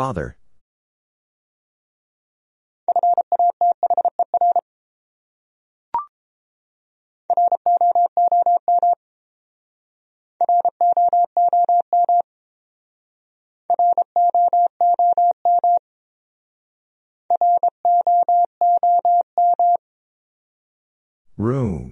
Father. 0.00 0.34
Room. 21.36 21.89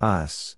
Us. 0.00 0.56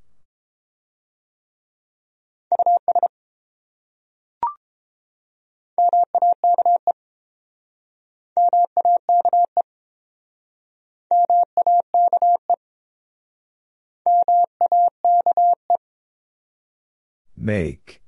Make. 17.37 18.03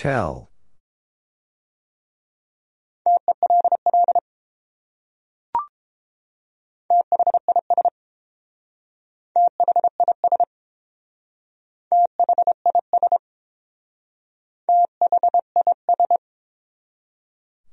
Tell. 0.00 0.48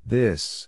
This. 0.05 0.67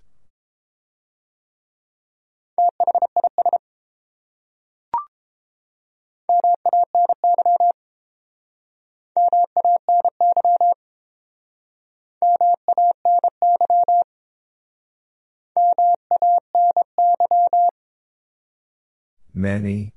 Many. 19.32 19.94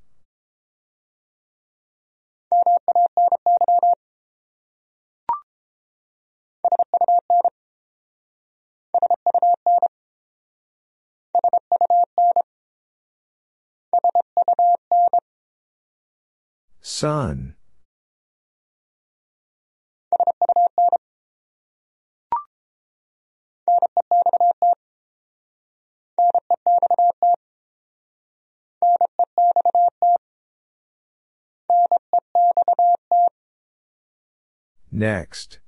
Sun. 16.82 17.56
Next. 34.92 35.60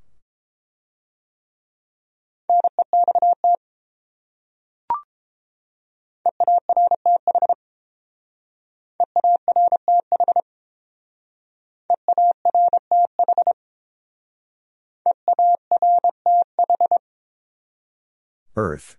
Earth. 18.56 18.96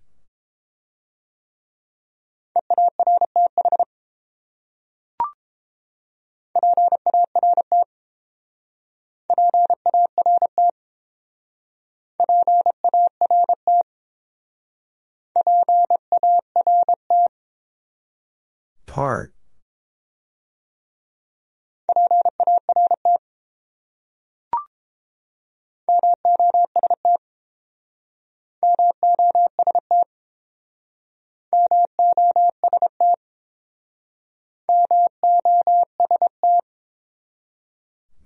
Part. 18.85 19.33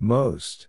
Most. 0.02 0.66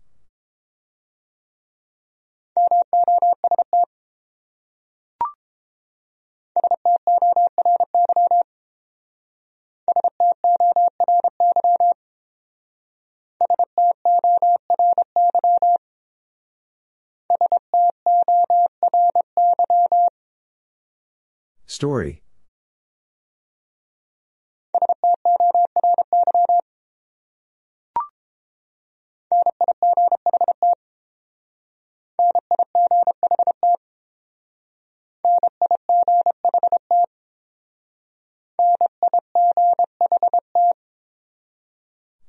Story. 21.73 22.21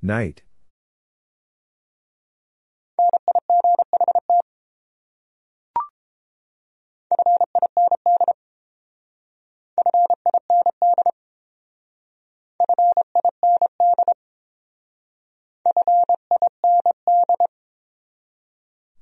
Night. 0.01 0.43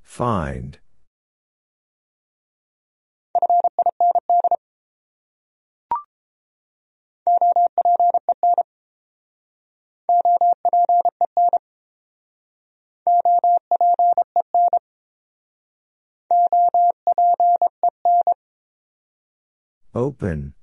Find. 0.02 0.78
Open. 19.94 20.54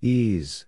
Ease. 0.00 0.64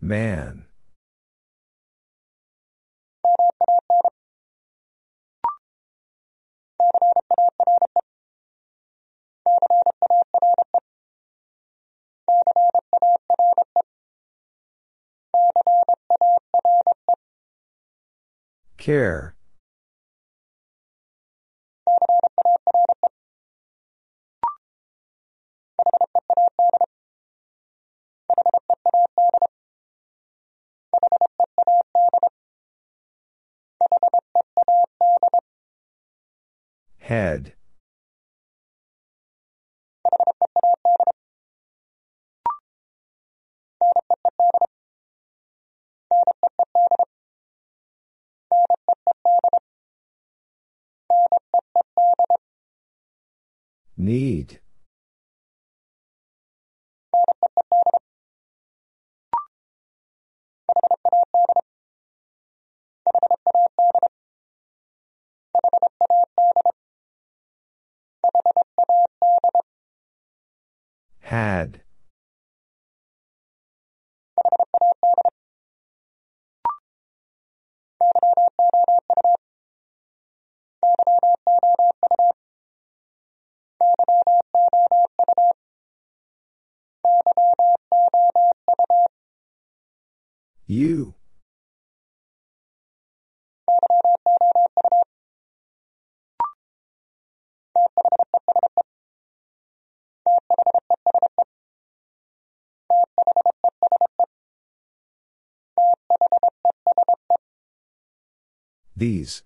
Man. 0.00 0.65
Care. 18.86 19.34
Head. 36.98 37.55
Need. 53.98 54.60
Had. 71.20 71.85
You. 90.66 91.14
These. 108.96 109.45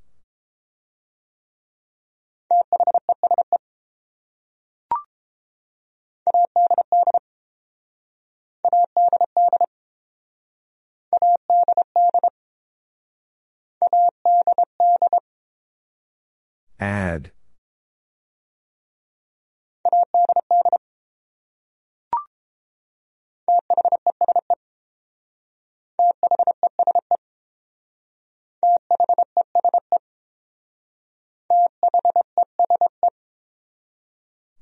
Add. 16.81 17.33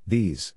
These. 0.06 0.55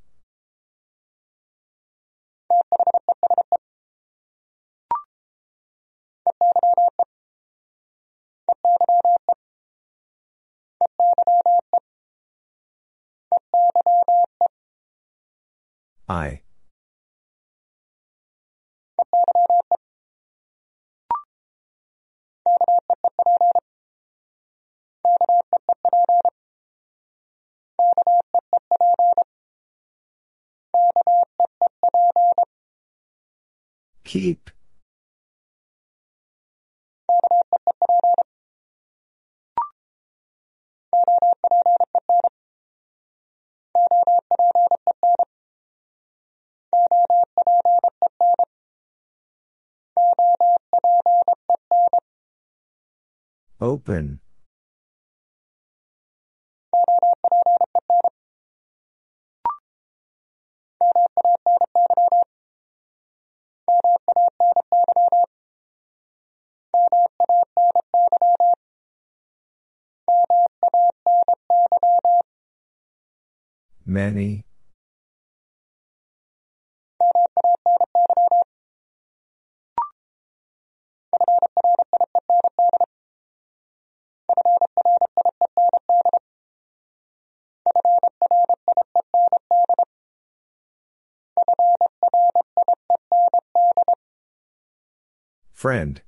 I. 16.12 16.42
Keep. 34.04 34.50
Open. 53.62 54.20
Many. 73.86 74.46
Friend. 95.54 96.02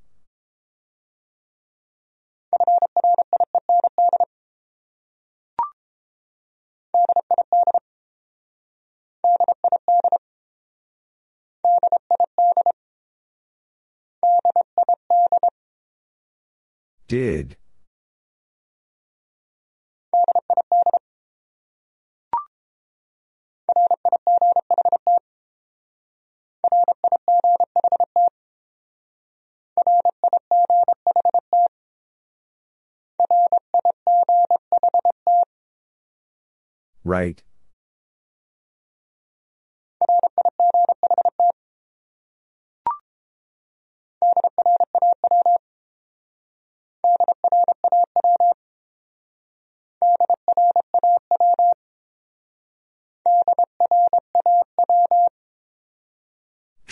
Did. 17.13 17.57
Right. 37.03 37.43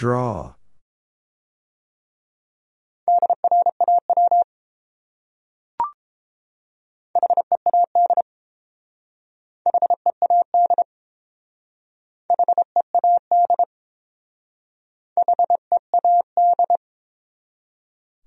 Draw. 0.02 0.56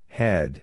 Head. 0.09 0.63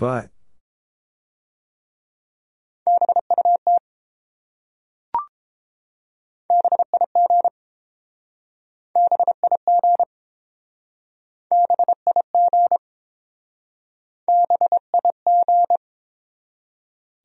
But. 0.00 0.30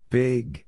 Big. 0.10 0.65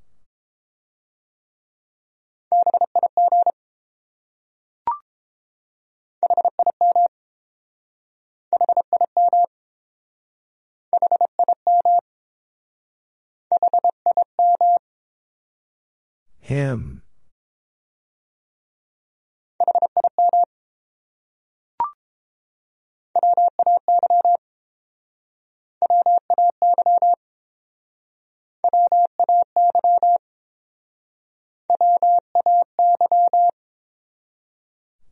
Him. 16.39 17.01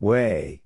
Way. 0.00 0.62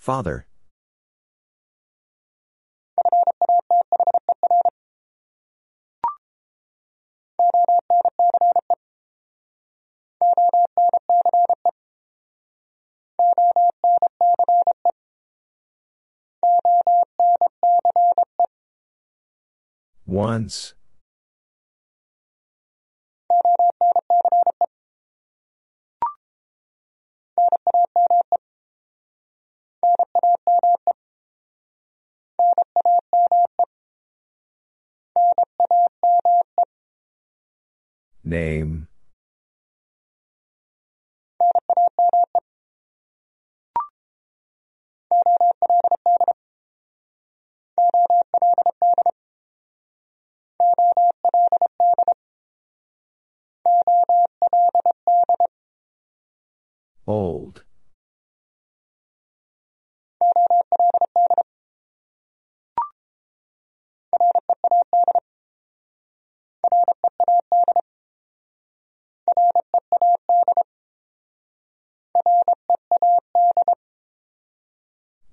Father. 0.00 0.46
Once. 20.06 20.74
Name. 38.30 38.86
Old. 57.08 57.64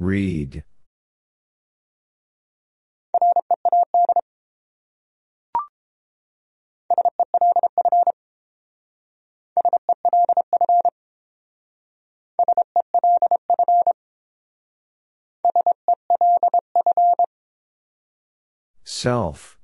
Read. 0.07 0.63
Self. 18.85 19.56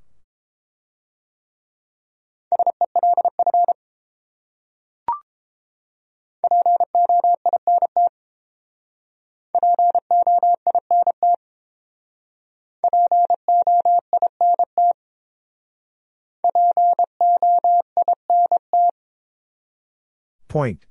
Point. 20.53 20.85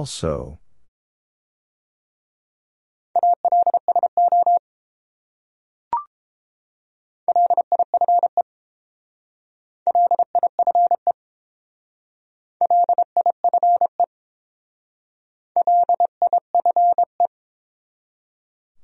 Also. 0.00 0.58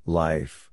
Life. 0.05 0.66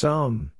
Some. 0.00 0.50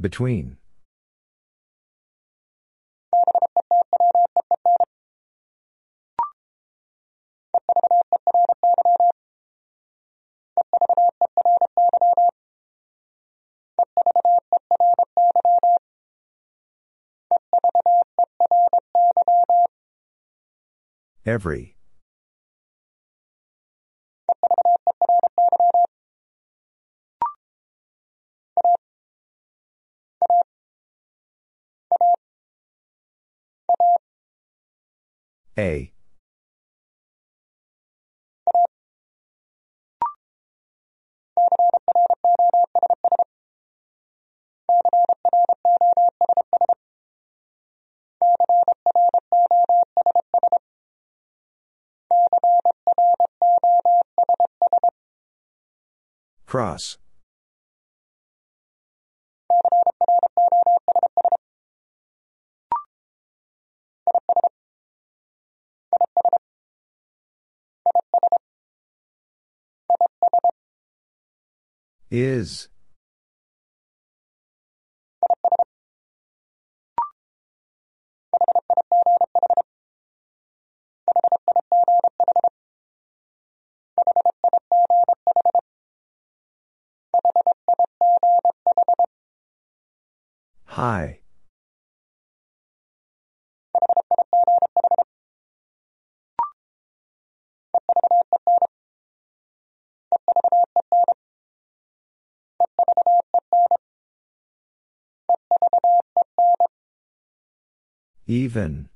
Between. 0.00 0.58
Every. 21.34 21.74
A. 35.58 35.93
Cross. 56.54 56.98
Is. 72.08 72.68
High. 90.74 91.20
Even. 108.26 108.88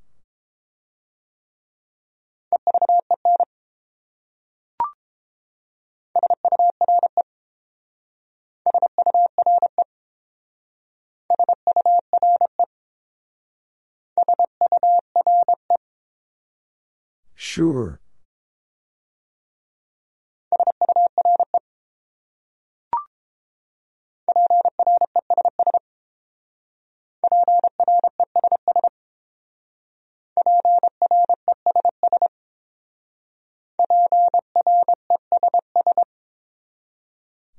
Sure. 17.49 17.99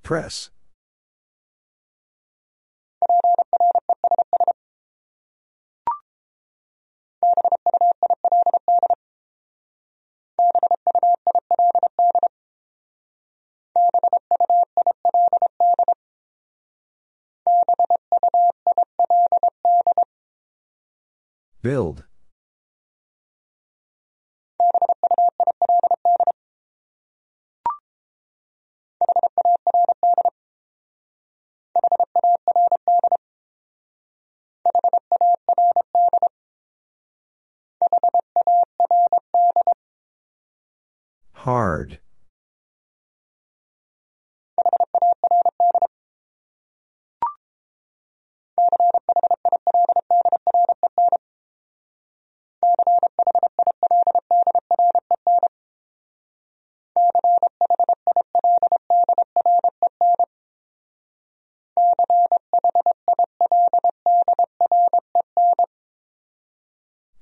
Press. 0.03 0.51
Build. 21.61 22.05
Hard. 41.33 41.99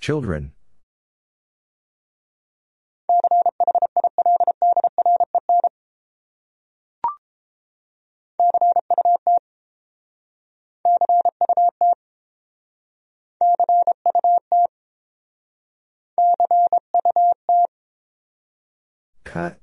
Children. 0.08 0.54
Cut. 19.26 19.60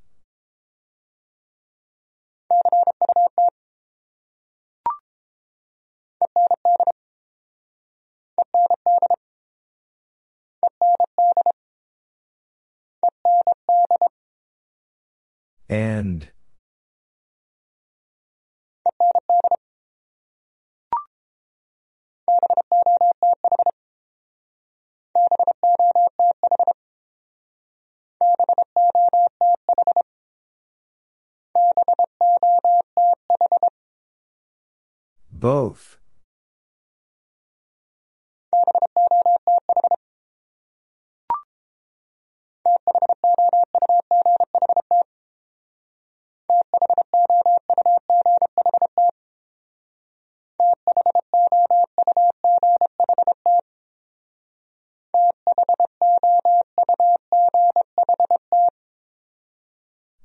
And. 15.75 16.29
Both. 35.33 35.99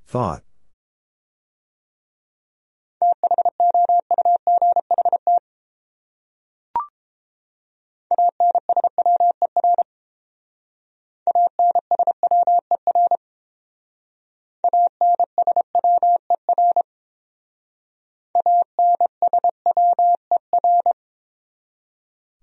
Thought. 0.09 0.41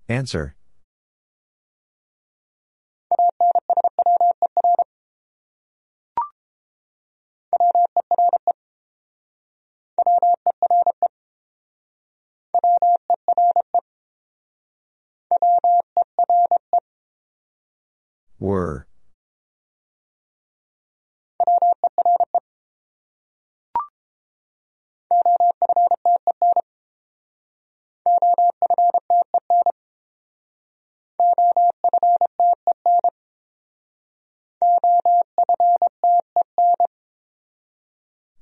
Answer. 0.07 0.56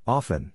Often. 0.06 0.52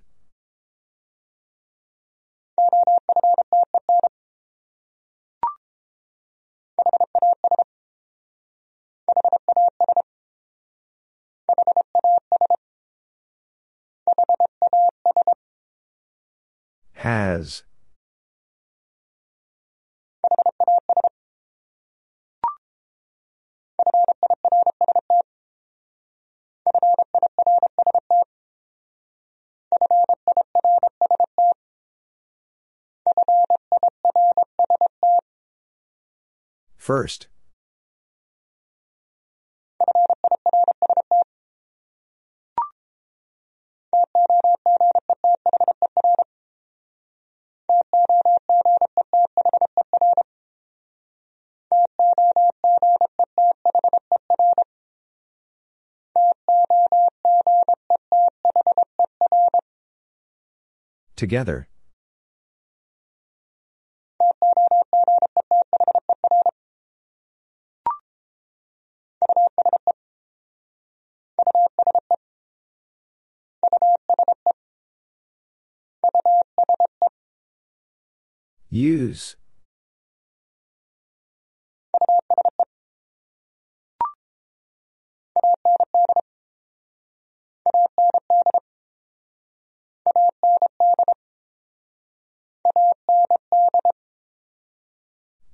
Has. 16.94 17.64
First. 36.82 37.28
Together. 61.16 61.68
Use. 78.72 79.36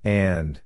And. 0.04 0.62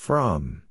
From. 0.00 0.62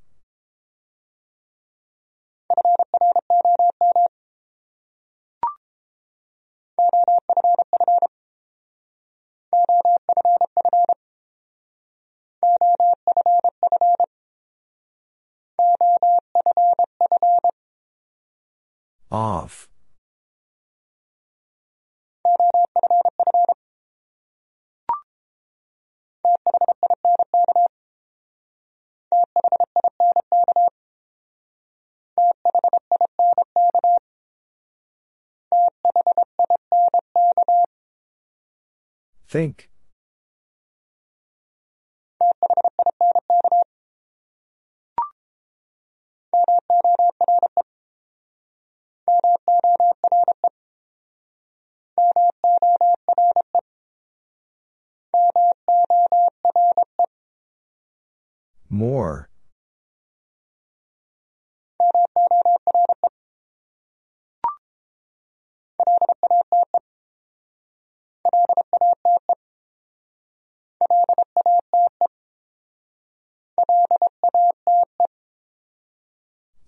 Think. 39.30 39.70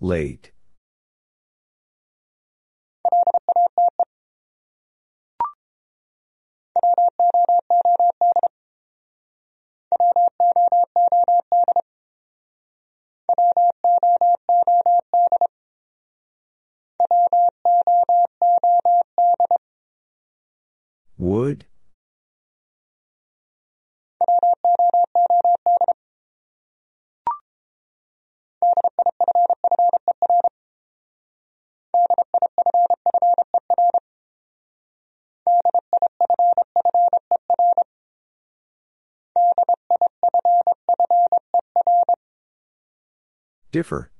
Late. 0.02 0.50
Differ. 43.72 44.11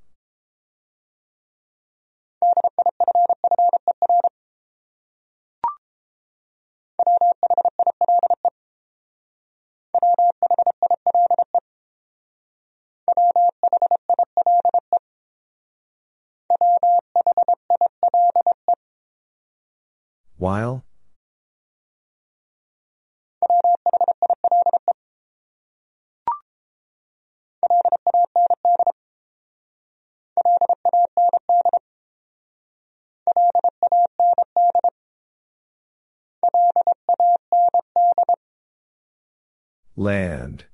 Land. 40.03 40.65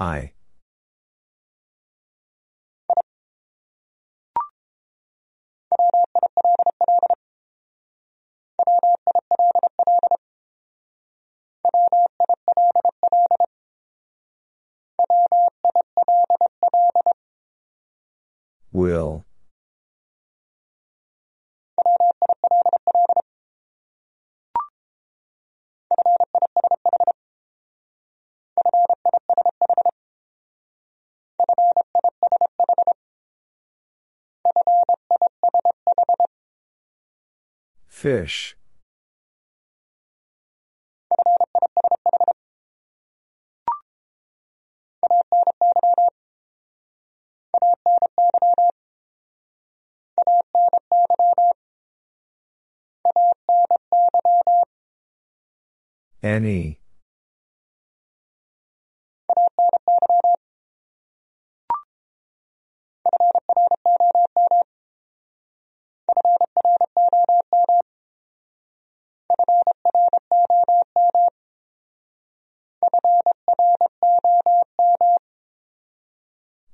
I. 0.00 0.32
Will. 18.76 19.24
Fish. 37.88 38.56
Any. 56.22 56.80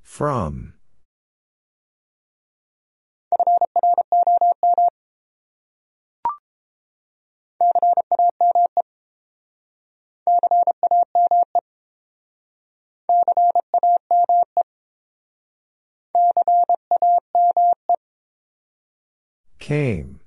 From. 0.03 0.75
Came. 19.59 20.19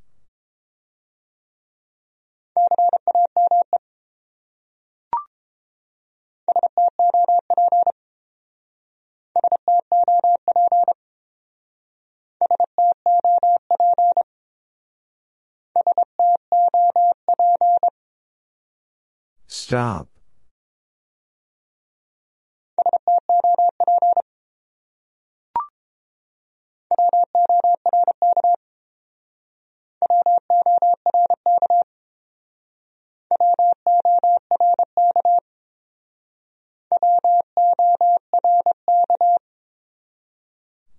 Stop. 19.48 20.10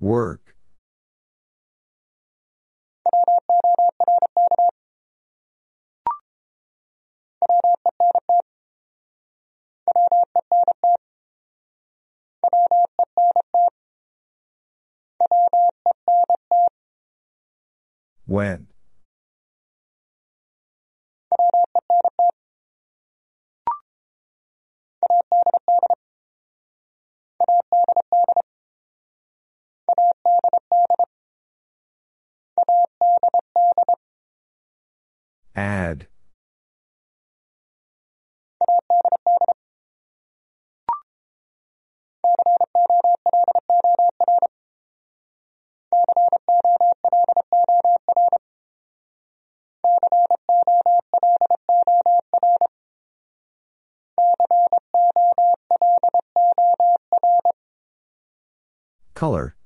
Work. 0.01 0.46
When? 18.27 18.67
Add. 35.55 36.09
Color. 59.17 59.57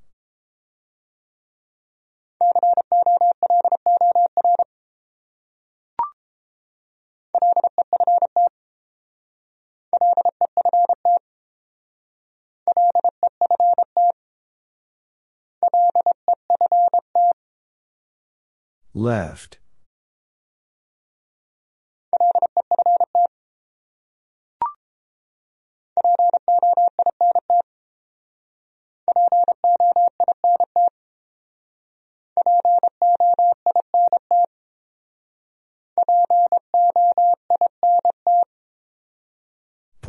Left. 18.94 19.59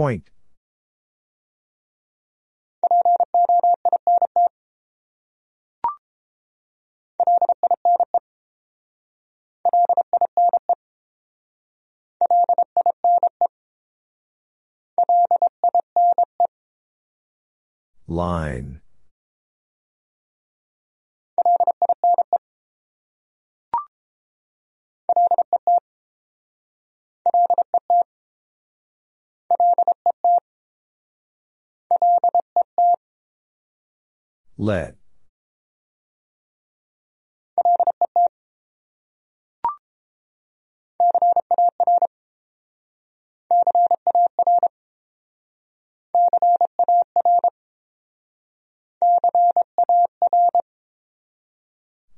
Point. 0.02 0.32
Line. 18.08 18.81
Let. 34.62 34.94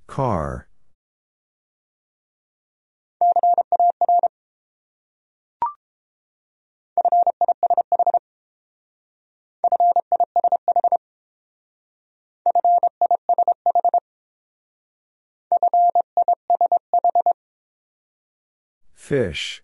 Car. 0.06 0.68
Fish. 19.04 19.62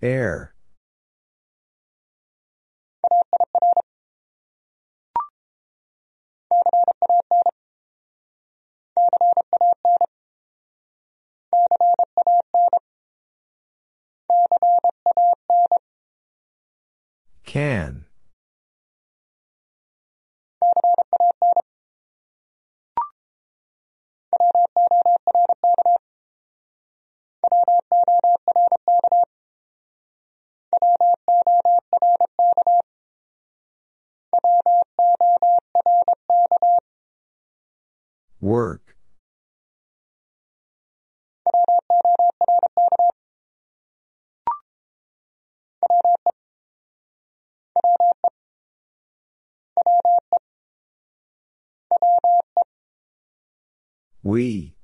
Air. 0.00 0.54
Can. 17.44 18.06
Work. 38.40 38.91
We. 54.22 54.76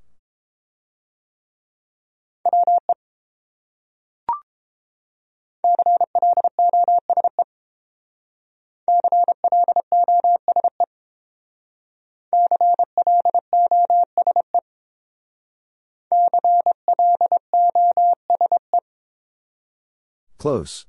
Close. 20.39 20.87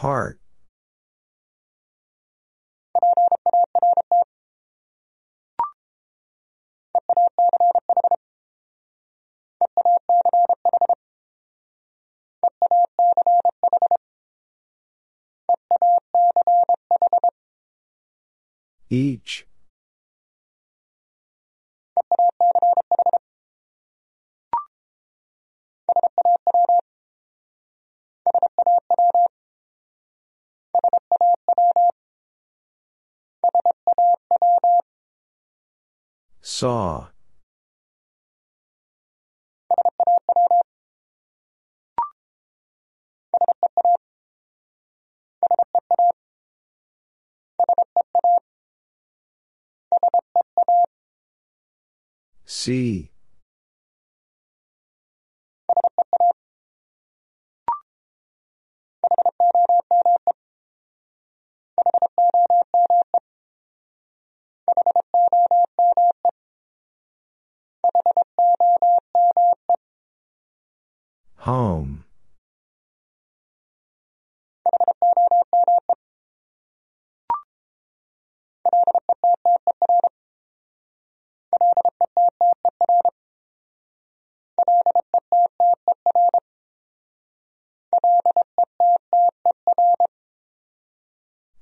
Part. 0.00 0.40
Each. 18.92 19.46
Saw. 36.42 37.10
See. 52.52 53.12
Home. 71.36 72.04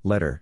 Letter. 0.03 0.41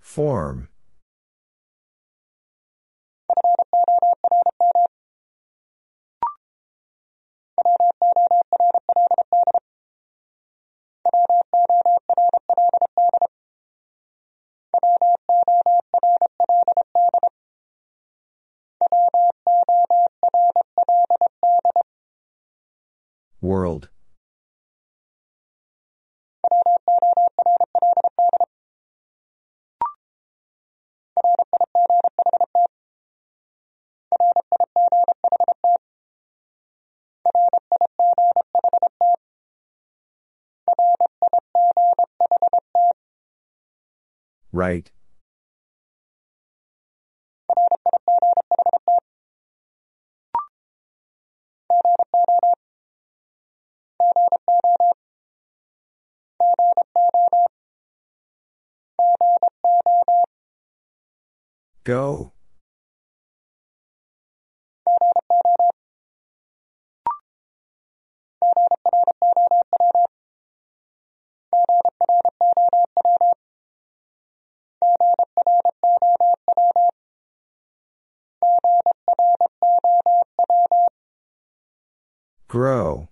Form. 0.00 0.69
World. 23.50 23.88
Right. 44.52 44.92
Go. 61.90 62.30
Grow. 82.46 83.09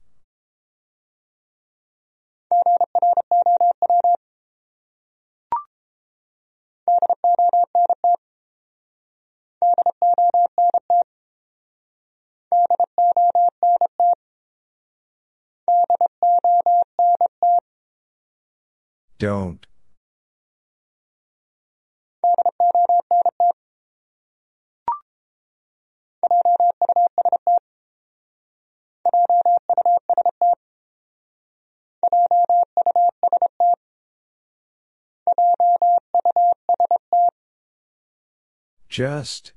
Don't. 19.19 19.67
Just. 38.89 39.53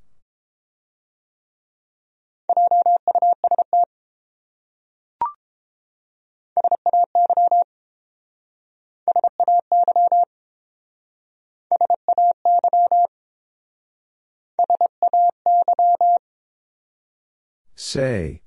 Say. 17.92 18.42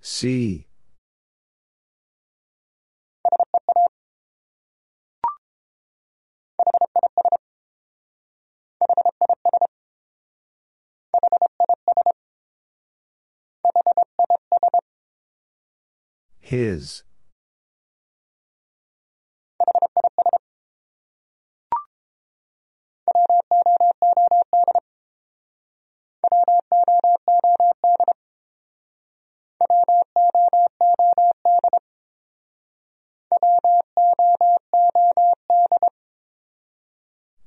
See. 0.00 0.67
His. 16.48 17.02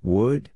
Would? 0.03 0.51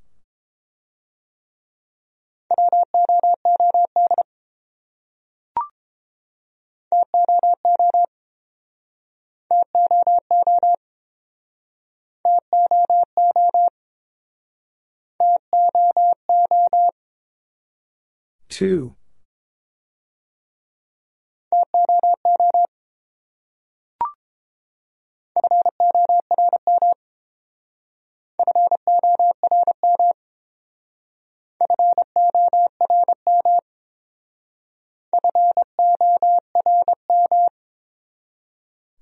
Two. 18.56 18.96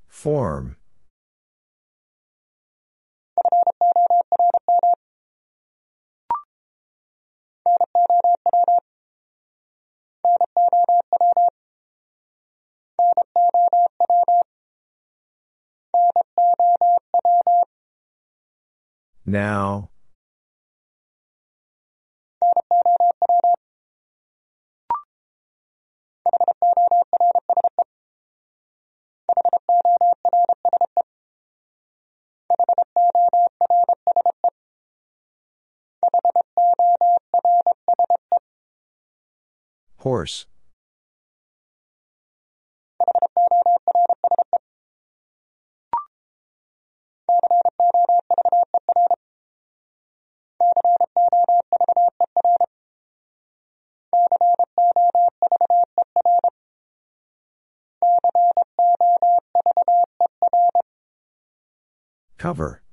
Form. 0.09 0.77
Now. 19.27 19.91
Horse. 40.05 40.45
Cover. 62.37 62.84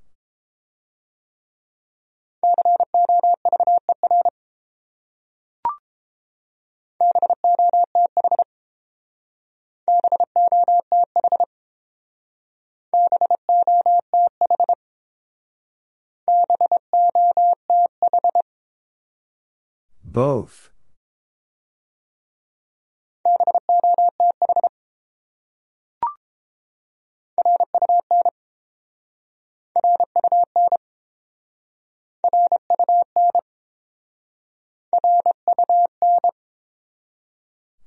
Both. 20.12 20.72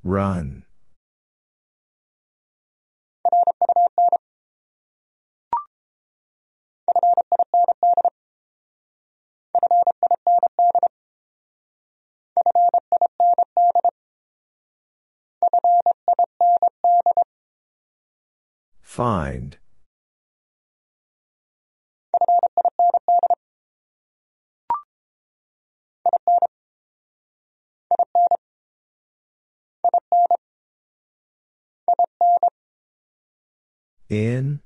Run. 0.02 0.63
Find. 18.94 19.58
In. 34.08 34.60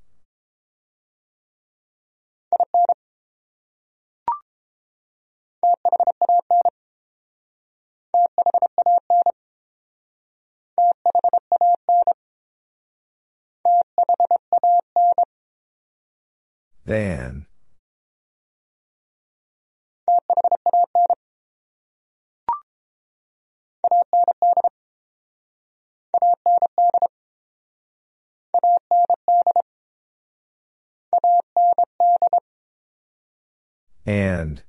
Van. 16.89 17.45
And. 34.07 34.63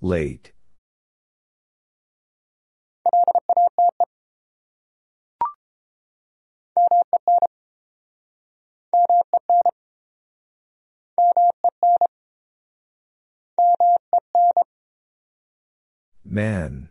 Late. 0.00 0.52
Men. 16.24 16.88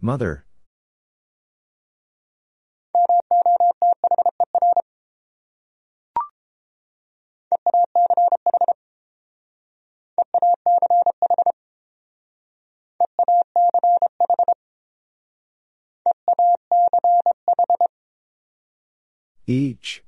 Mother. 0.00 0.46
Each. 19.48 20.02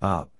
Up. 0.00 0.32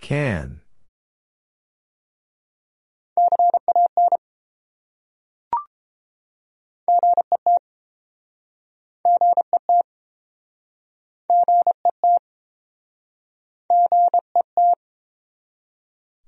Can. 0.00 0.60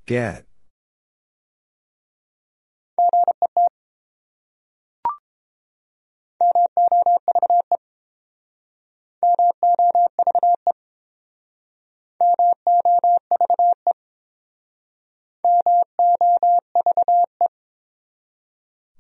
Get. 0.07 0.45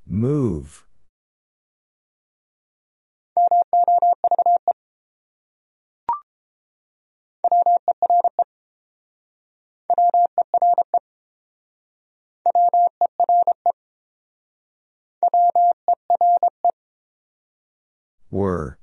Move. 0.06 0.84
Were. 18.30 18.78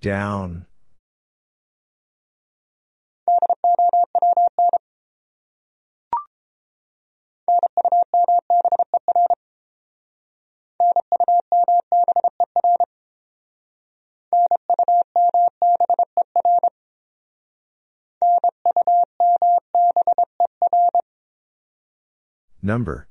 Down. 0.00 0.64
Number. 22.68 23.08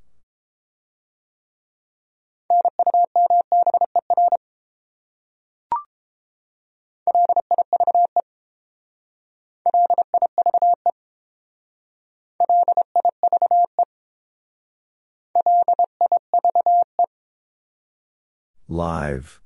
Live. 18.69 19.41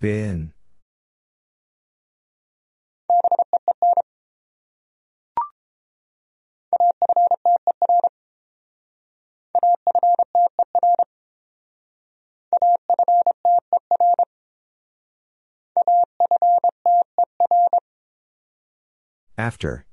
Bin. 0.00 0.52
After. 19.36 19.86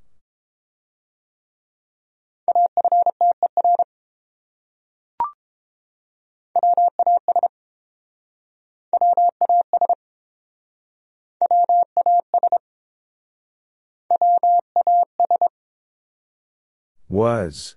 Was. 17.08 17.76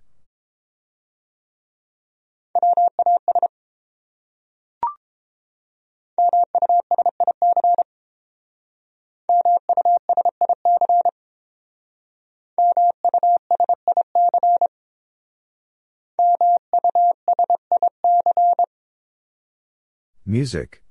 Music. 20.25 20.83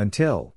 Until. 0.00 0.54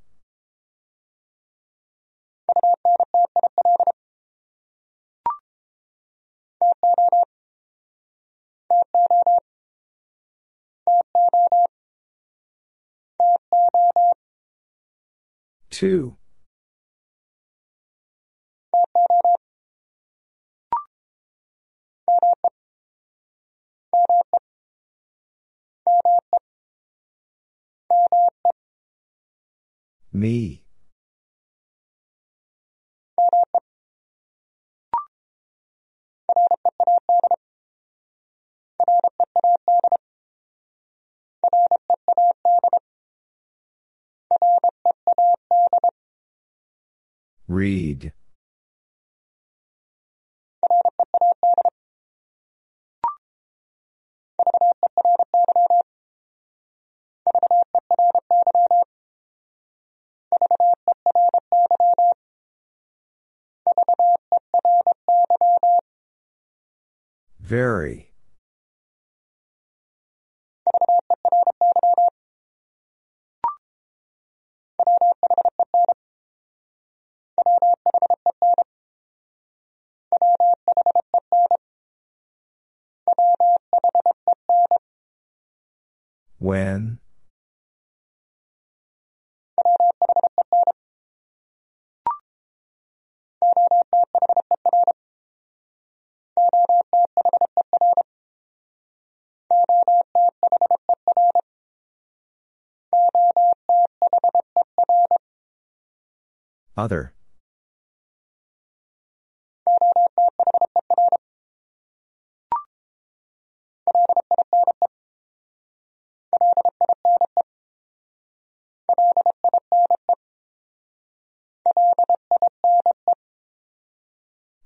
Two. 15.70 16.16
Me. 30.14 30.64
Read. 47.48 48.14
Very. 67.54 68.10
When? 86.39 87.03
Other. 106.76 107.14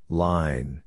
Line. 0.10 0.84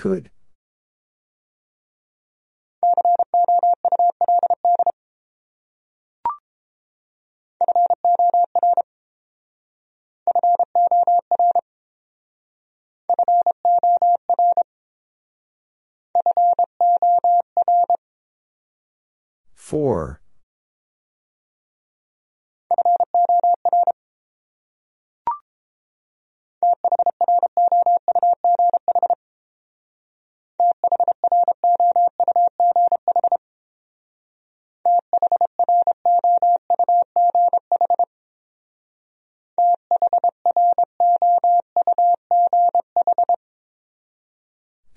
Could. 0.00 0.30
Four. 19.70 20.20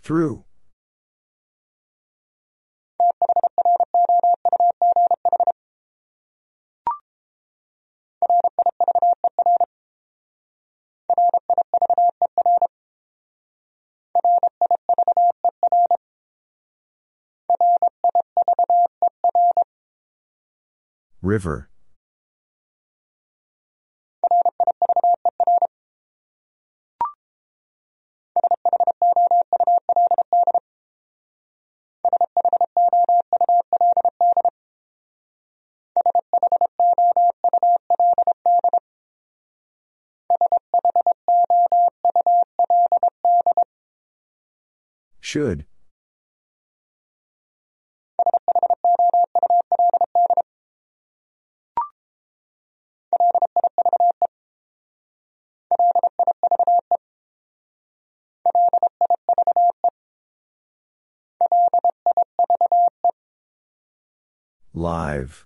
Through. 0.01 0.45
River. 21.23 21.69
Should. 45.21 45.65
Live. 64.83 65.45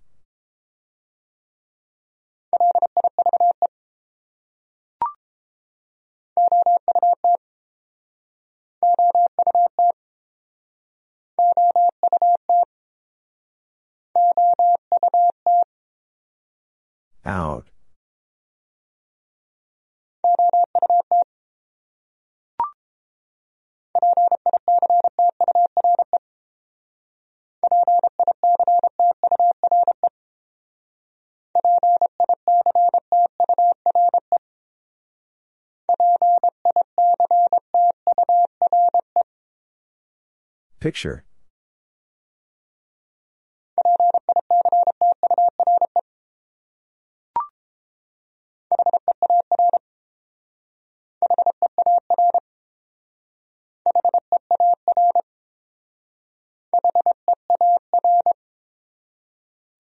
Picture. 40.87 41.25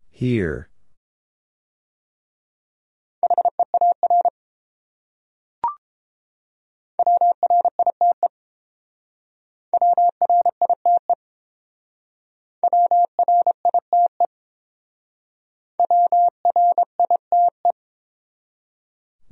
Here. 0.09 0.67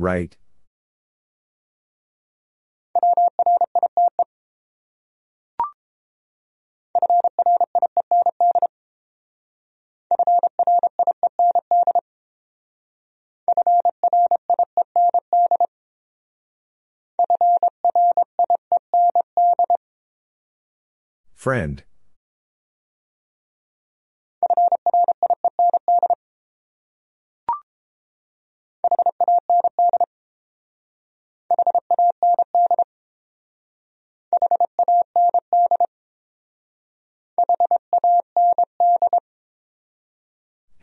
Right. 0.06 0.38
Friend. 21.34 21.84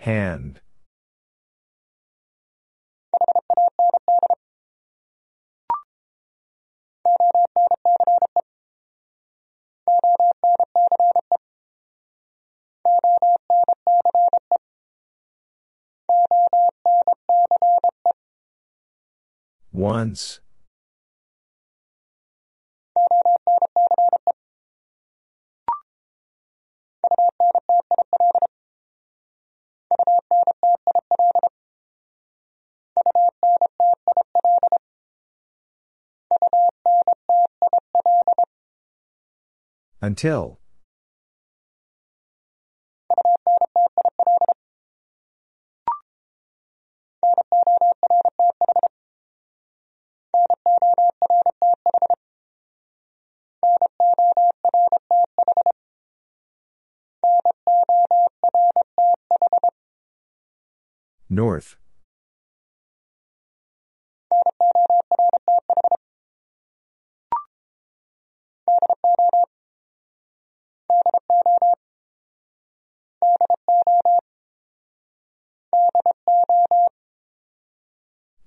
Hand. 0.02 0.60
Once. 19.70 20.41
Until. 40.02 40.58
North. 61.30 61.76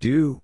Do. 0.06 0.40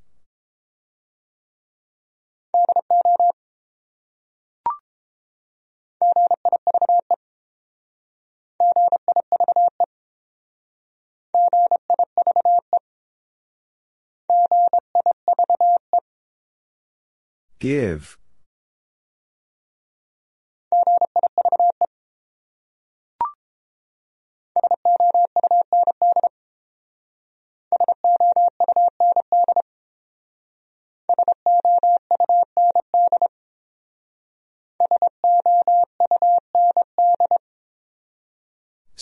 Give. 17.59 18.17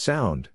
Sound. 0.02 0.48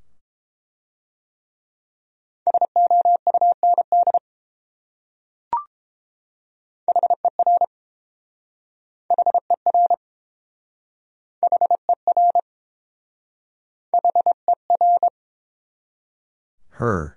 Her. 16.71 17.14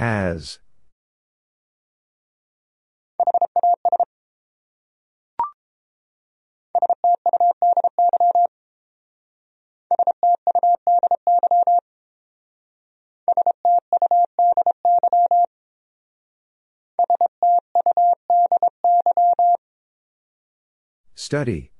Has. 0.00 0.58
Study. 21.14 21.72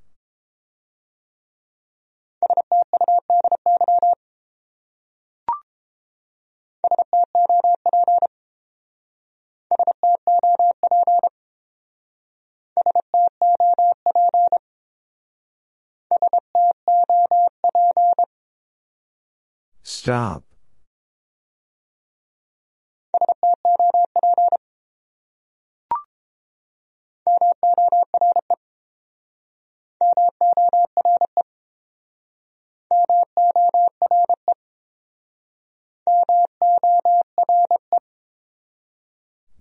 Stop. 19.82 20.44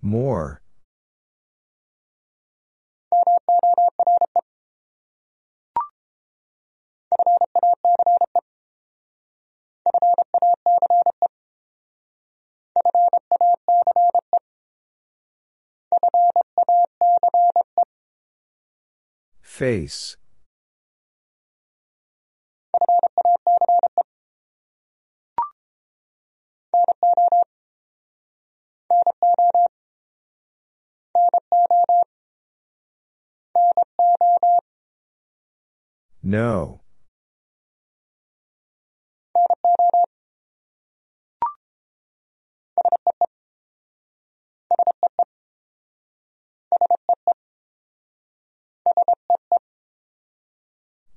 More. 0.02 0.62
Face. 19.42 20.16
No. 36.22 36.82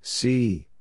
See. 0.01 0.72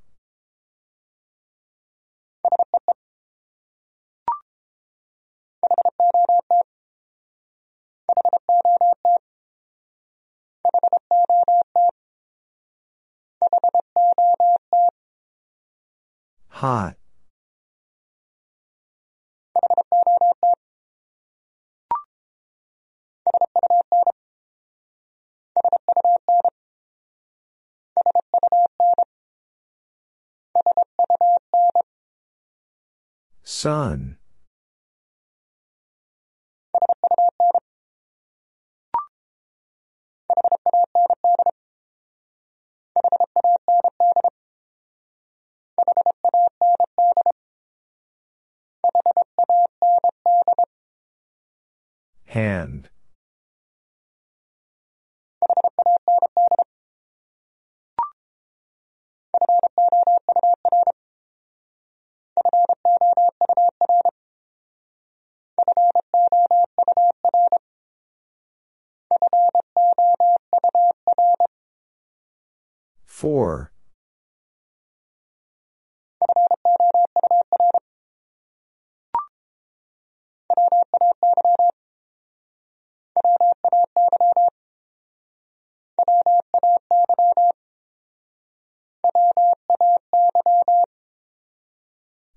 Hot. 16.62 16.96
Sun. 33.44 34.18
Hand. 52.26 52.89
Four. 73.22 73.72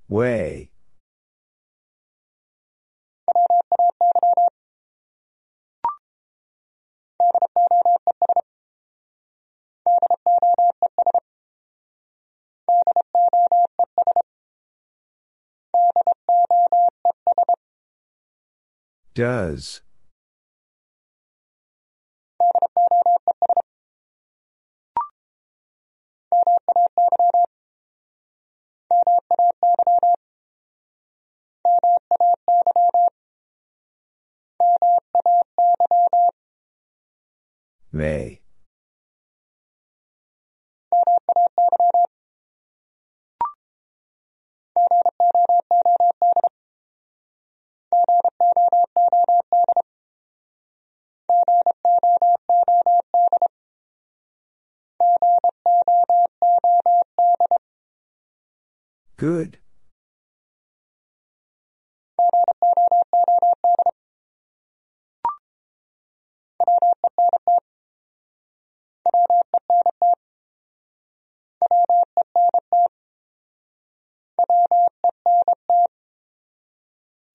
Way. 0.07 0.74
Does. 19.15 19.81
May. 37.93 38.44
Good. 59.25 59.57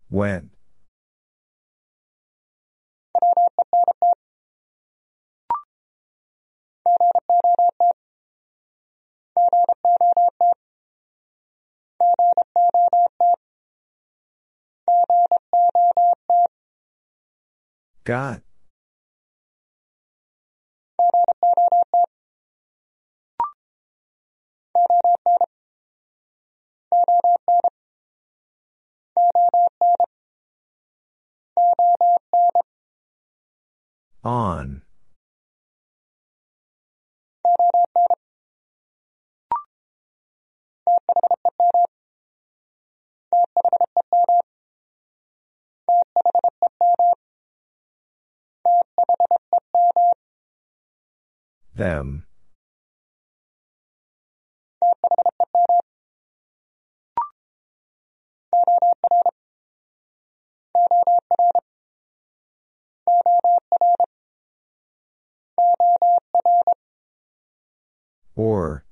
When. 0.10 0.49
Got. 18.10 18.42
On. 34.24 34.82
Them. 51.80 52.26
Or. 68.36 68.84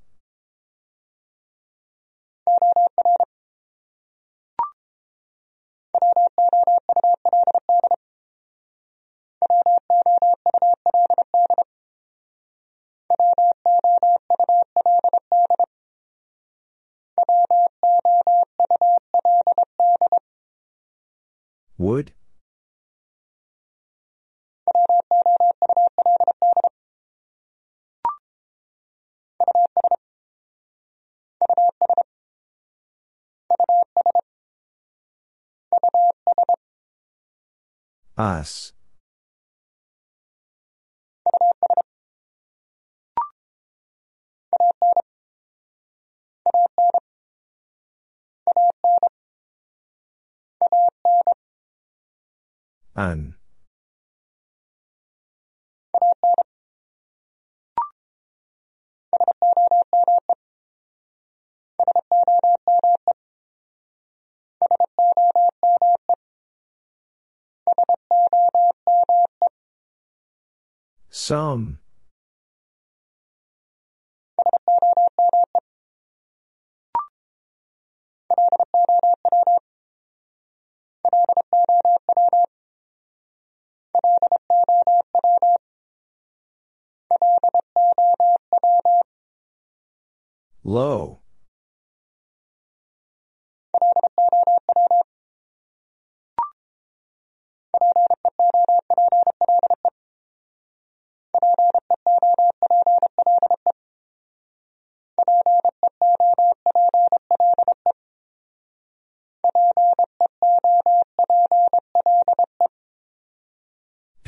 Would? 21.78 22.12
Us. 38.16 38.72
Un. 52.98 53.36
Some. 71.08 71.78
Low. 90.64 91.20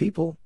People? 0.01 0.38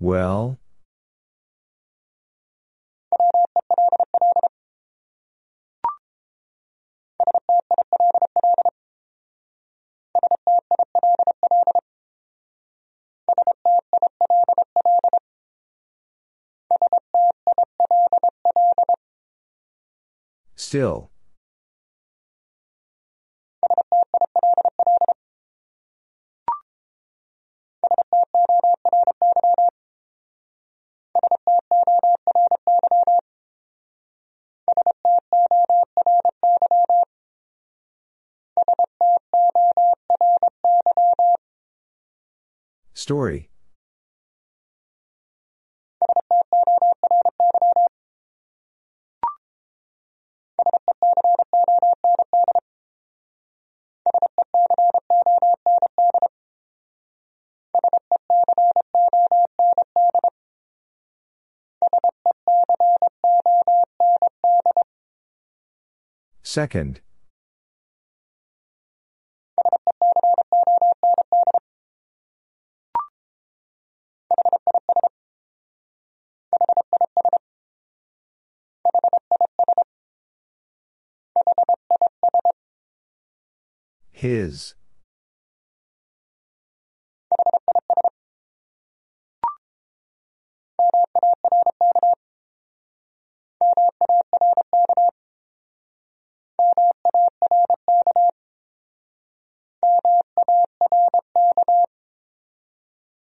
Well? 0.00 0.58
Still. 20.56 21.10
Story. 42.94 43.50
Second. 66.54 67.00
His. 84.24 84.74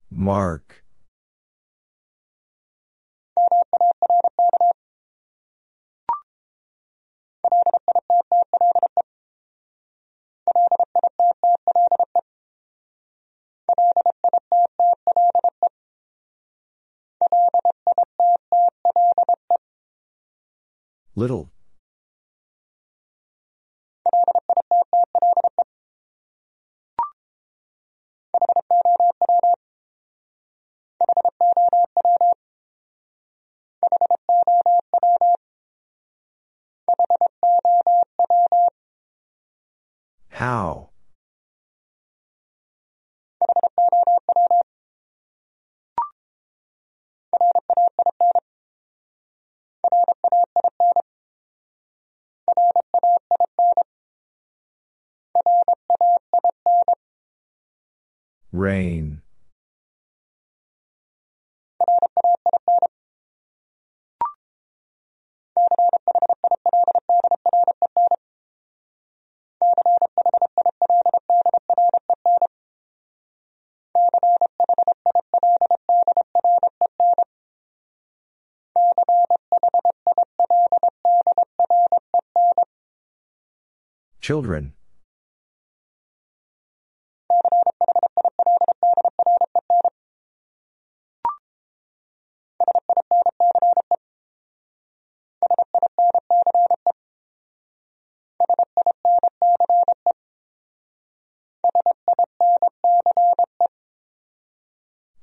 Mark. 0.09 0.80
Little. 21.21 21.50
Rain. 58.61 59.23
Children. 84.21 84.73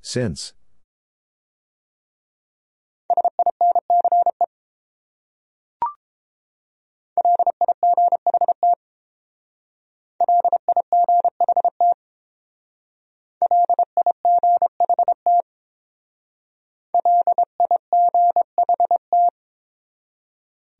Since. 0.08 0.54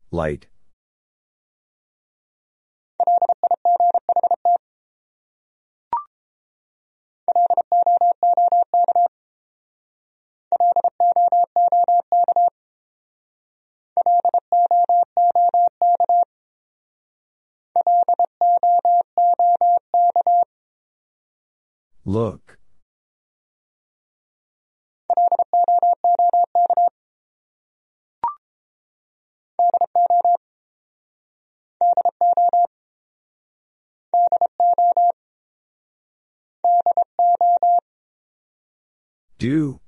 Light. 0.09 0.47
Do. 39.39 39.79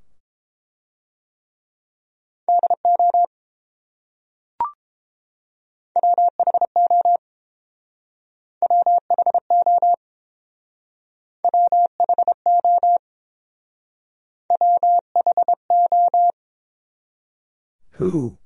Who? 17.92 18.41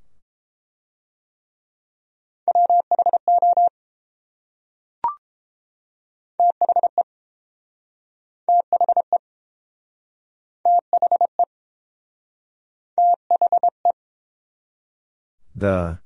The. 15.56 15.98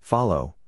Follow. 0.00 0.59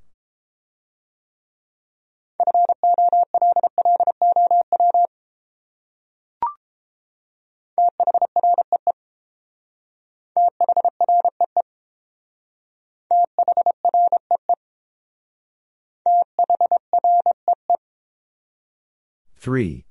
Three. 19.53 19.85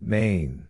Main. 0.00 0.50
Word. 0.50 0.69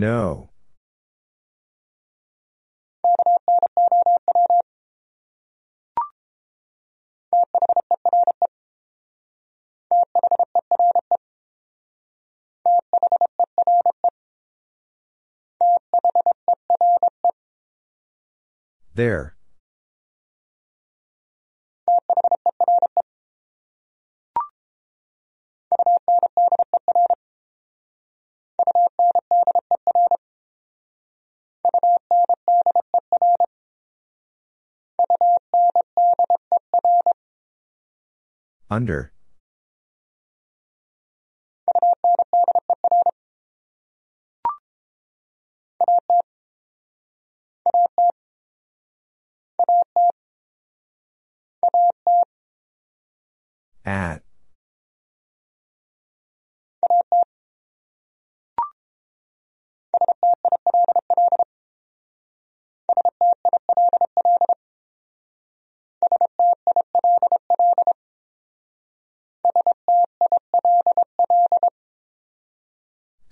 No. 0.00 0.48
There. 18.94 19.36
Under. 38.70 39.12
At. 53.84 54.22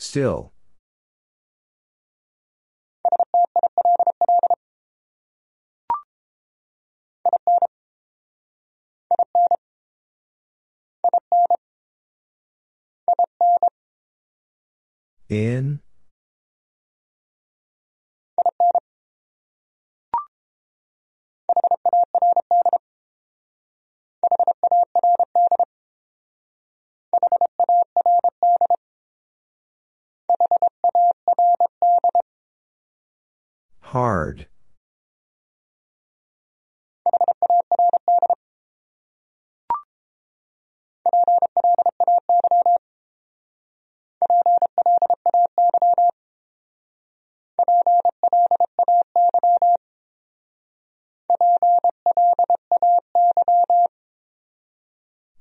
Still. 0.08 0.52
In. 15.28 15.80
Hard. 33.92 34.46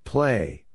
Play. 0.05 0.66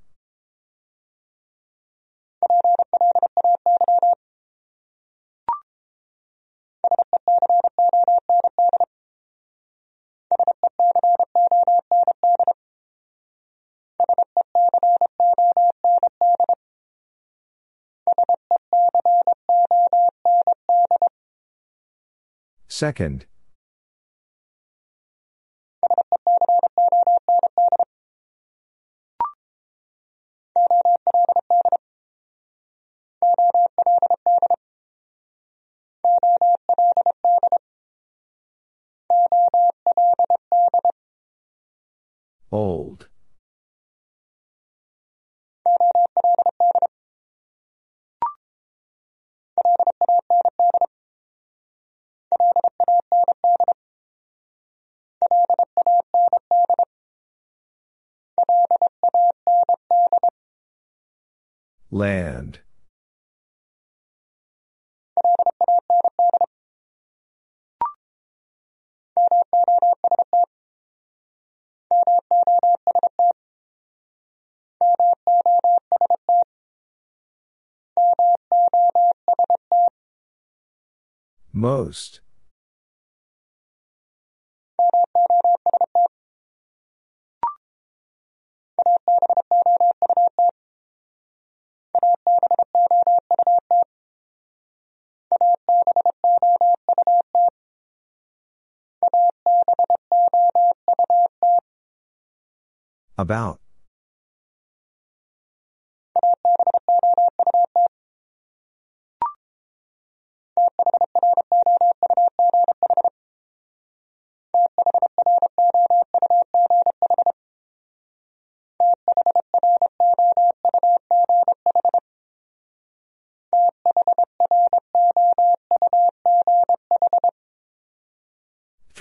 Second. 22.72 23.26
Old. 42.50 43.11
Land. 61.94 62.60
Most. 81.52 82.23
About. 103.19 103.60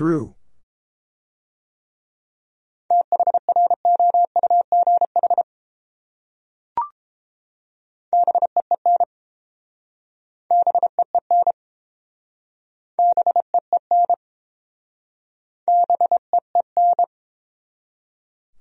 Through. 0.01 0.33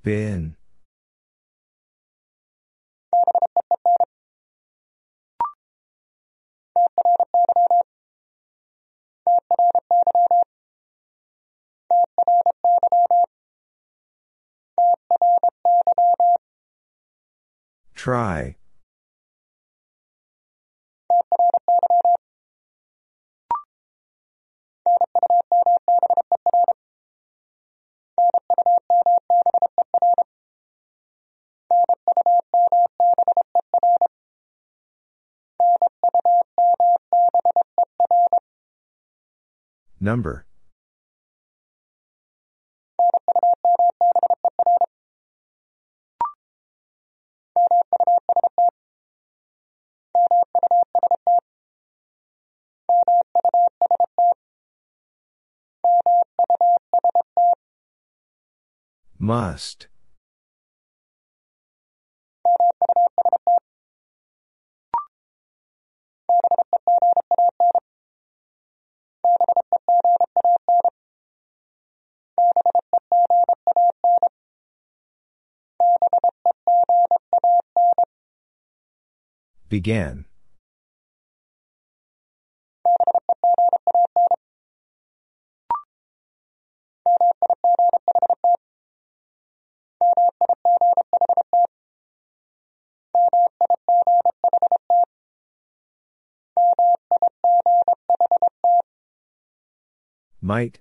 Bin. 0.04 0.56
Try. 17.94 18.56
Number 40.02 40.47
Must. 59.22 59.86
Began. 79.68 80.24
Might. 100.43 100.81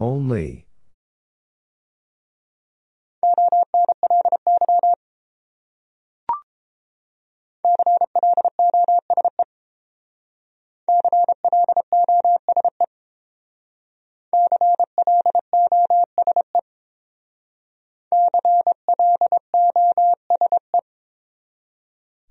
Only. 0.00 0.67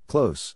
Close. 0.08 0.56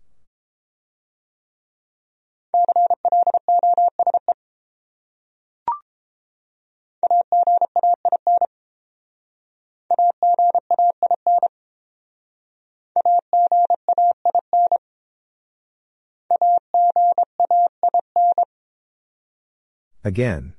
Again. 20.03 20.53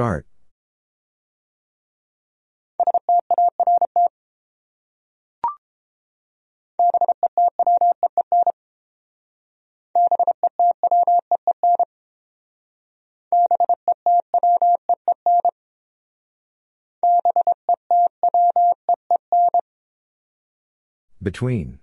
Start. 0.00 0.24
Between. 21.22 21.78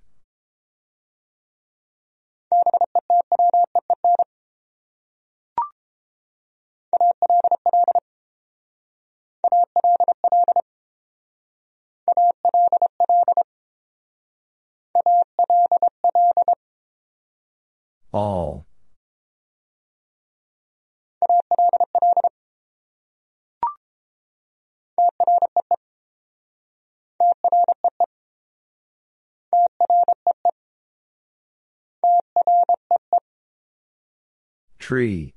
Tree. 34.88 35.34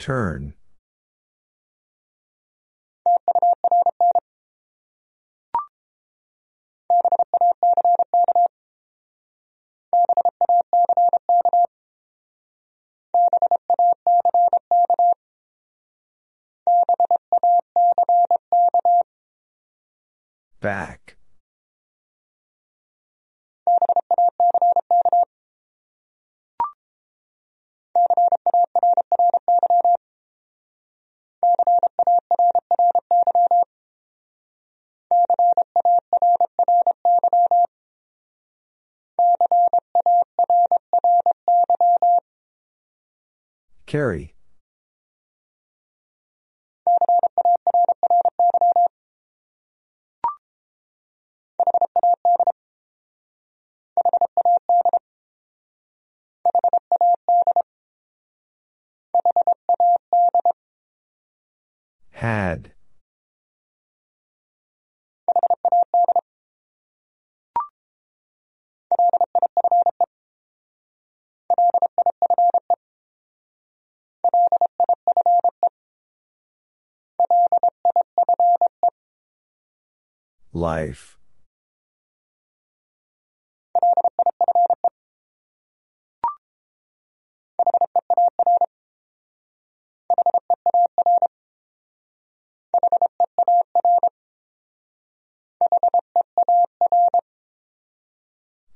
Turn. 0.00 0.54
Back. 20.64 21.16
Carry. 43.84 44.33
Had. 62.24 62.72
Life. 80.54 81.18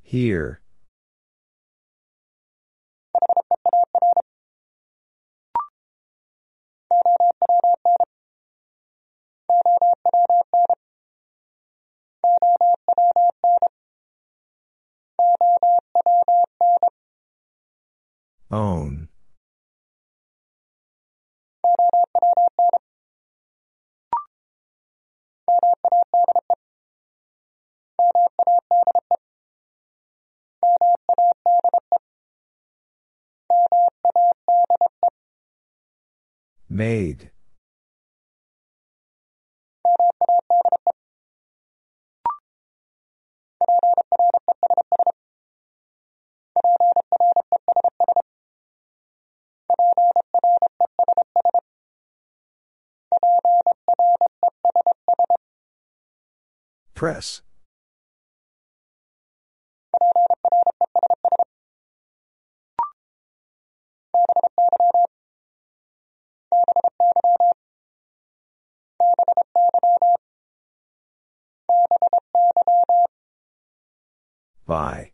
Here. 0.09 0.63
Own. 18.51 19.08
Made. 36.69 37.31
Press. 56.95 57.43
By. 74.67 75.13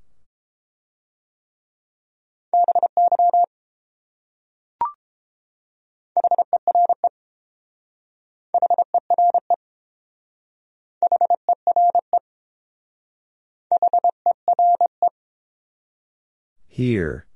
Here. 16.67 17.27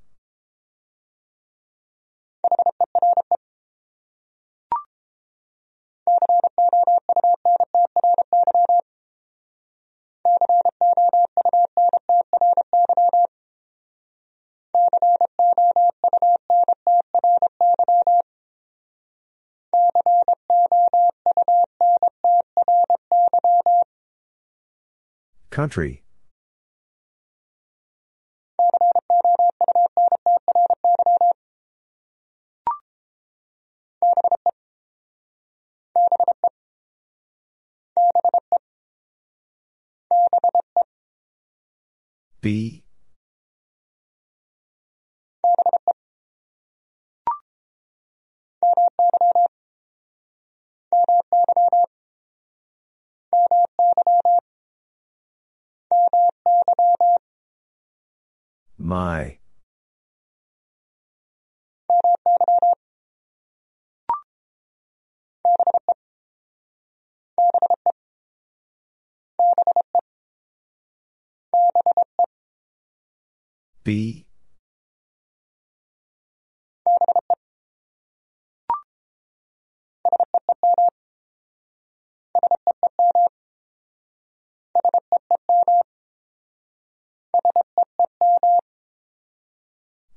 Country. 25.58 26.02
Be. 42.40 42.85
My. 58.78 59.39
Be. 73.89 74.27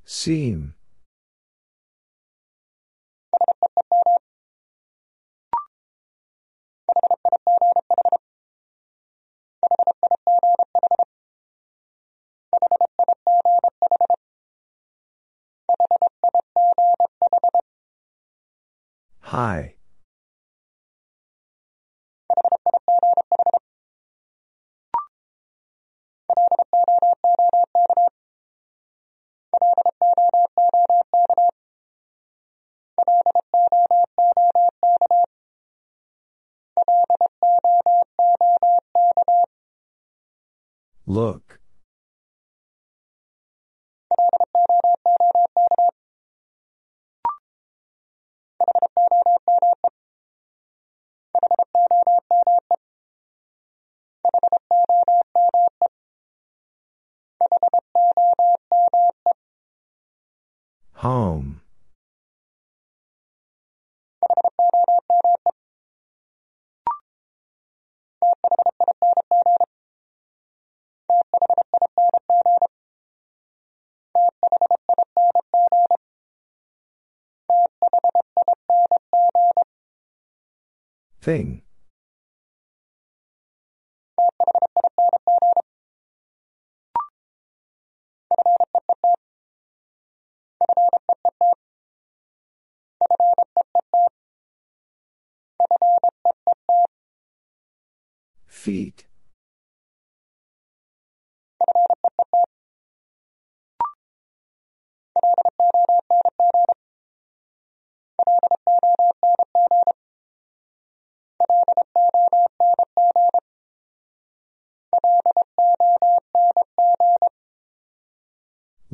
Seem. 0.03 0.73
High. 19.31 19.75
Look. 41.05 41.61
Home. 61.02 61.60
Thing. 81.22 81.61
Feet. 98.48 99.06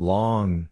Long. 0.00 0.68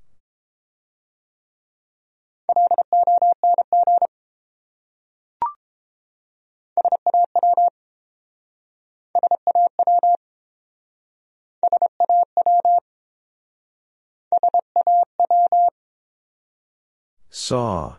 Saw. 17.28 17.97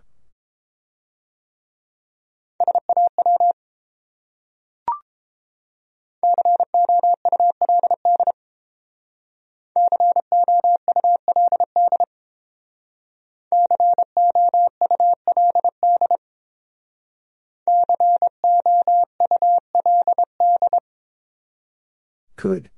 Could. 22.38 22.70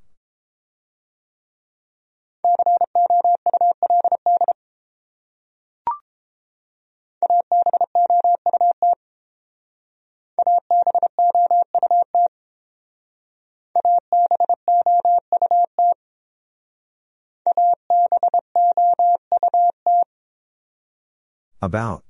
About. 21.61 22.03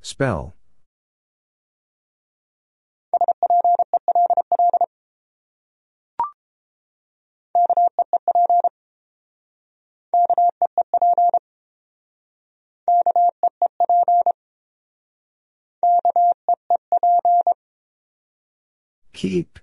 Spell. 0.00 0.54
Keep. 19.16 19.58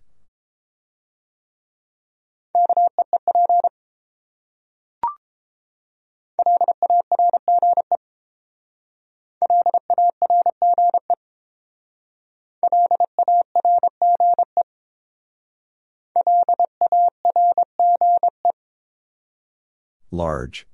Large. 20.09 20.65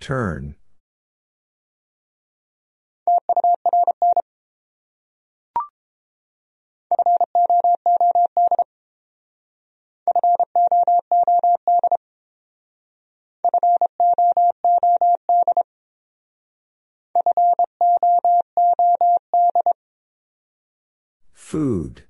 Turn. 0.00 0.54
Food. 21.48 22.02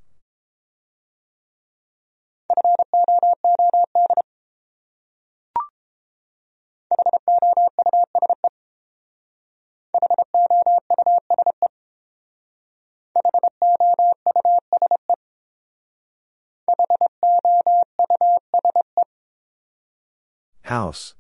House. 20.62 21.15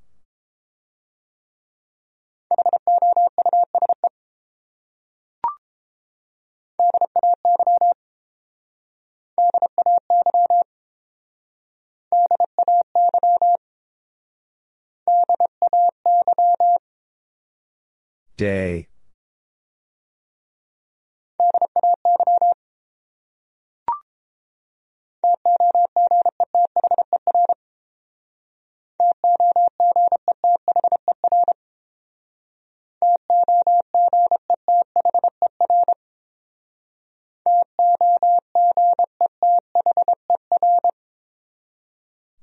Day. 18.38 18.86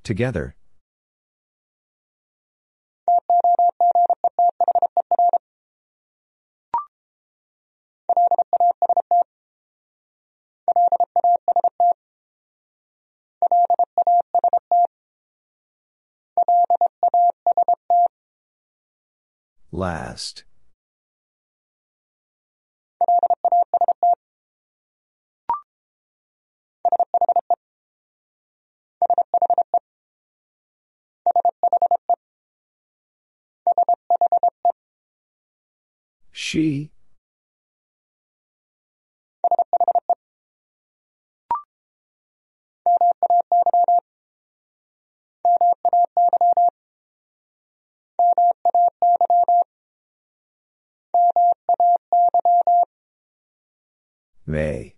Together. 0.03 0.55
Last. 19.75 20.45
She. 36.31 36.94
May. 54.55 54.95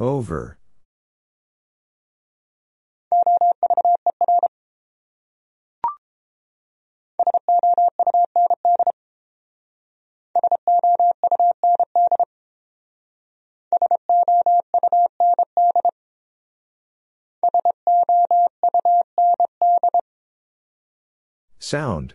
Over. 0.00 0.58
Sound. 21.66 22.14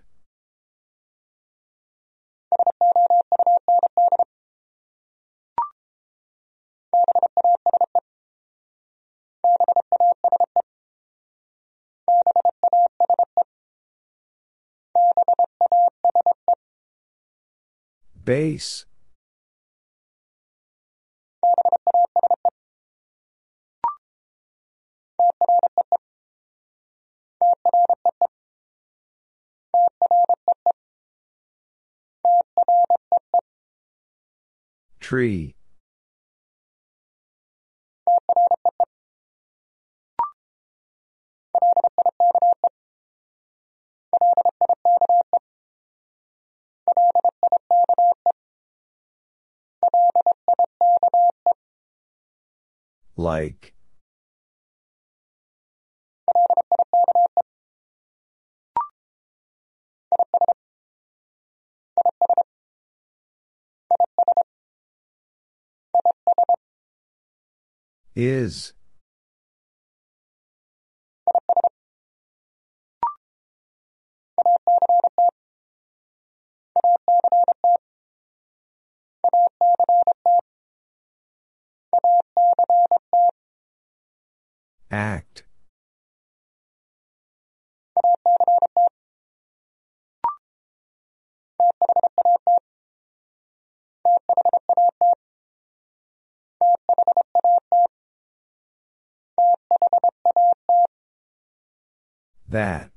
Base. 18.24 18.86
Tree. 35.12 35.54
Like. 53.18 53.74
Is. 68.16 68.74
Act. 84.92 85.44
That. 102.48 102.92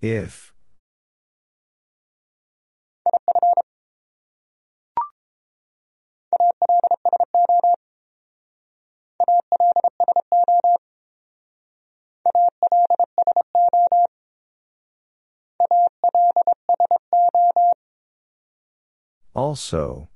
If. 0.00 0.52
Also. 19.36 20.08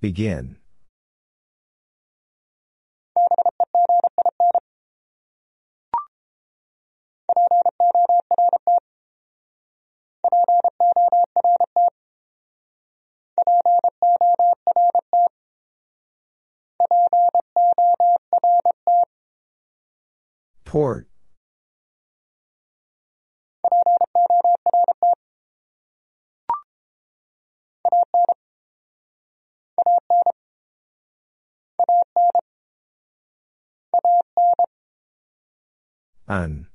Begin. 0.00 0.56
Port. 20.64 21.08
Un. 36.28 36.69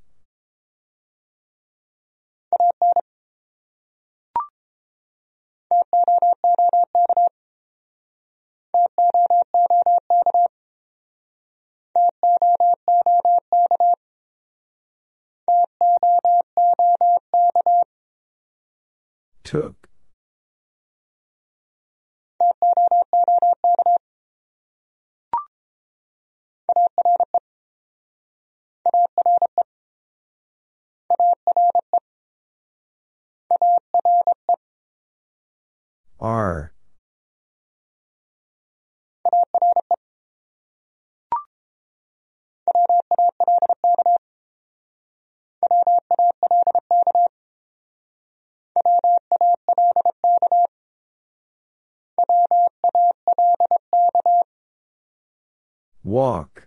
Took. 19.44 19.85
R. 36.20 36.72
Walk. 56.02 56.66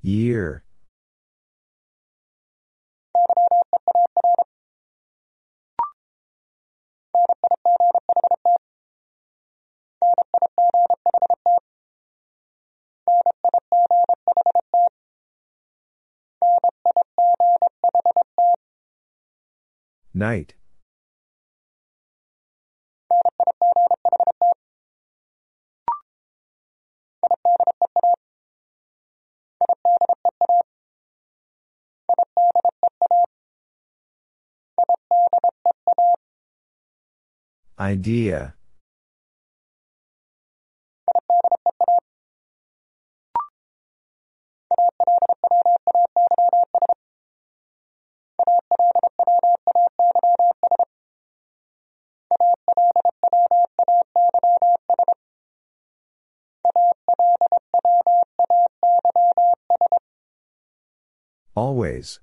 Year. 0.00 0.62
Night. 20.18 20.54
Idea. 37.78 38.57
Always. 61.58 62.20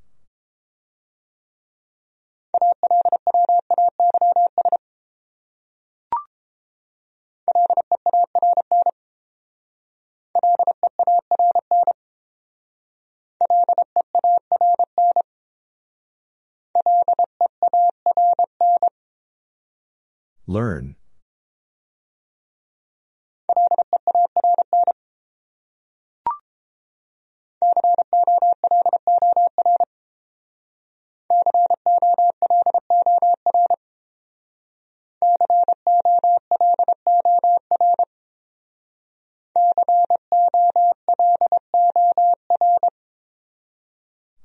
Learn. 20.47 20.95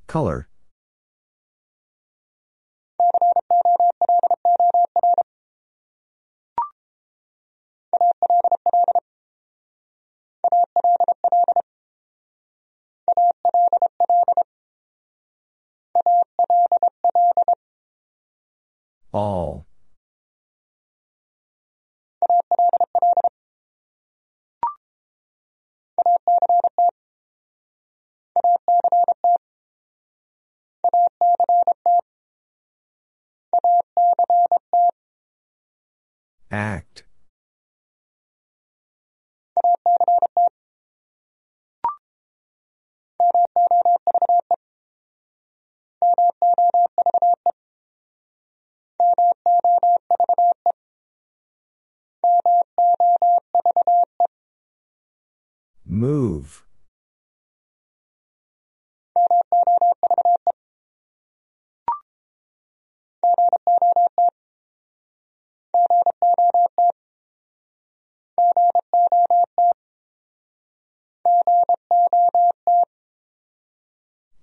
Color. 0.06 0.49
All. 19.12 19.66
Act. 36.52 37.04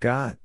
Got. 0.00 0.38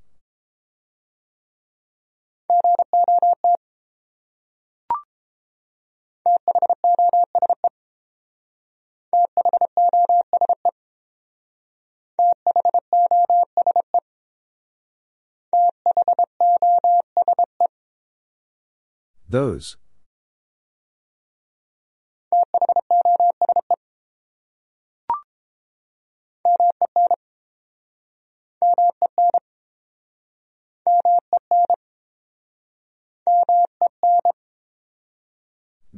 Those. 19.30 19.78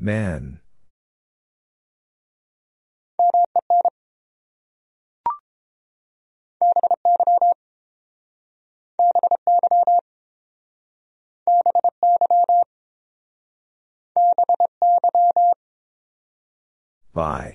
Man. 0.05 0.59
By. 17.11 17.54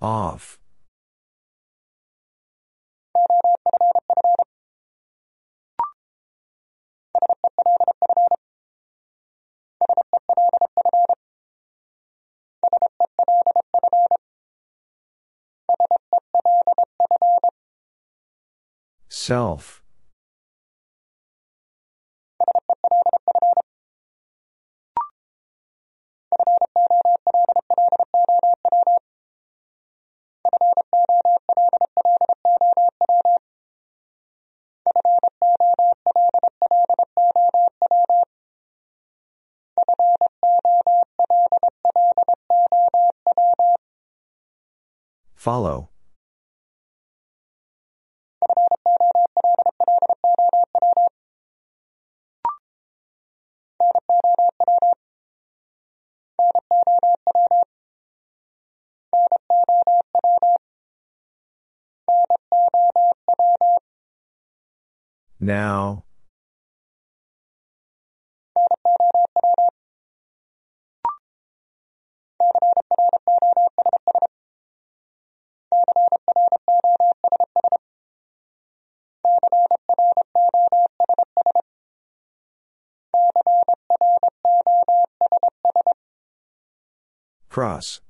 Off. 0.00 0.58
Self. 19.08 19.85
Follow. 45.46 45.90
Now 65.38 66.02
Cross. 87.56 88.02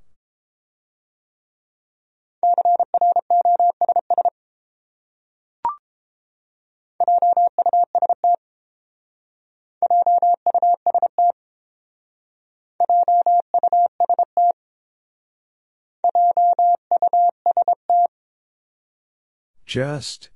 Just. 19.64 20.30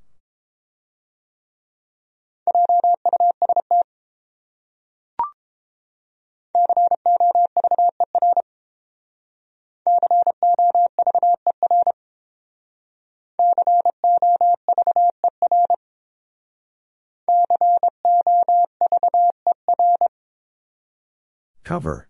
Cover. 21.71 22.09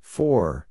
Four. 0.00 0.69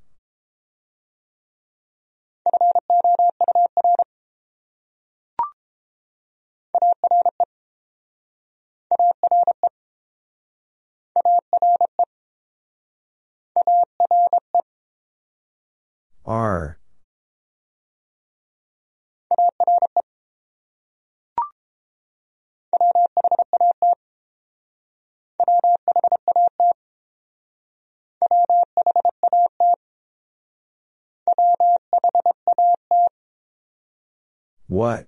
What? 34.80 35.08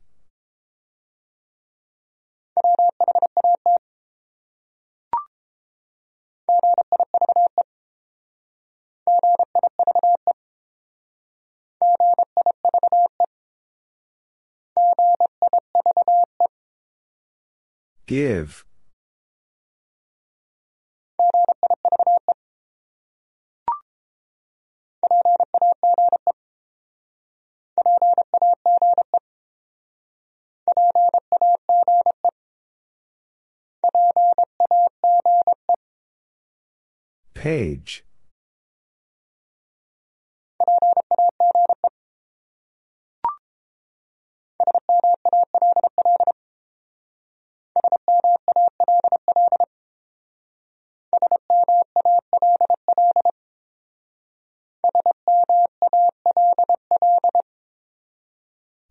Give. 18.05 18.65
Page. 37.41 38.05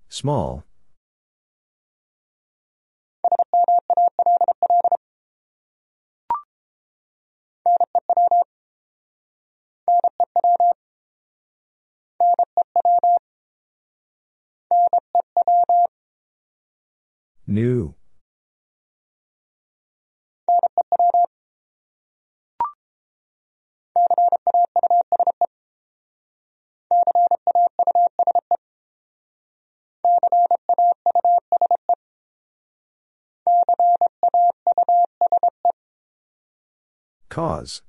Small. 0.09 0.65
New. 17.51 17.97
Cause. 37.29 37.83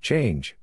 Change. 0.00 0.56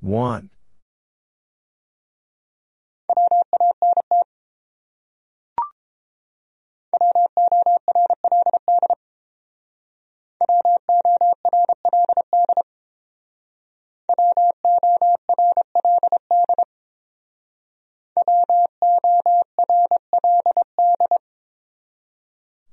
Want. 0.00 0.50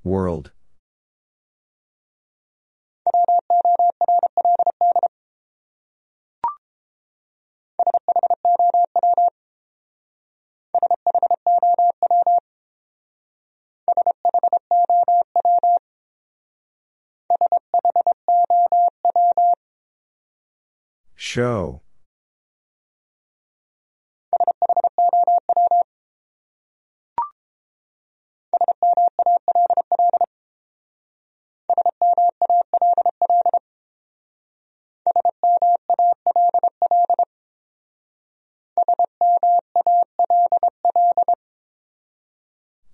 World. 0.04 0.52
Show. 21.20 21.82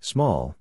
Small. 0.00 0.56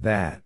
That. 0.00 0.42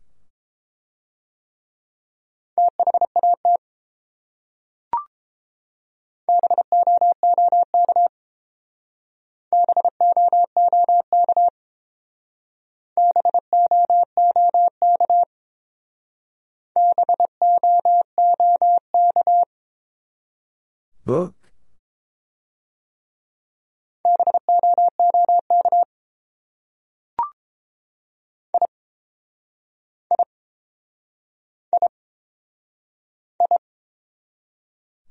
Book. 21.05 21.42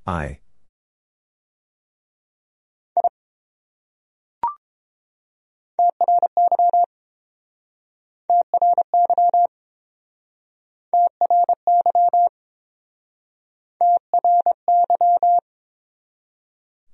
I. 0.05 0.39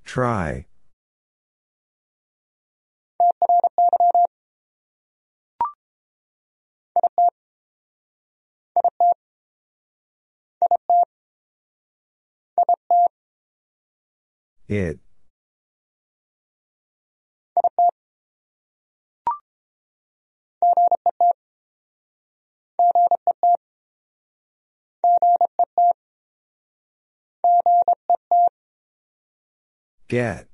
Try. 0.04 0.66
It. 14.68 14.98
Get. 30.06 30.48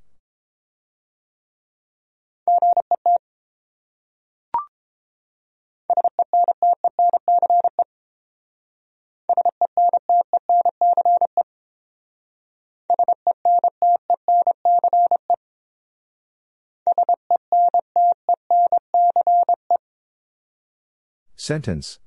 Sentence. 21.35 21.99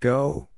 Go. 0.00 0.48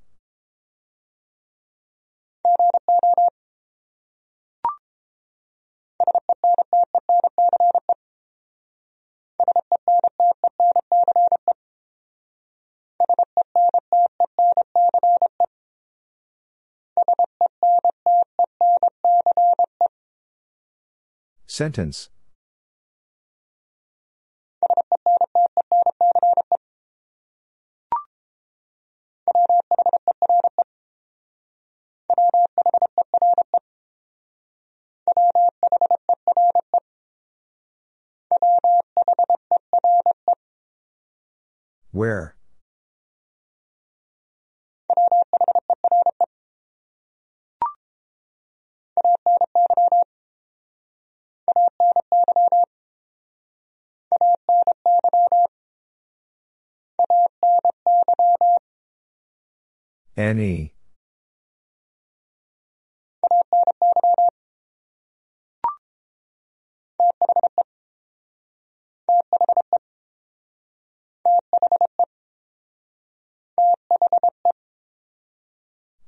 Sentence. 21.47 22.11
Where? 41.97 42.37
Any. 60.19 60.76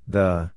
The. 0.08 0.52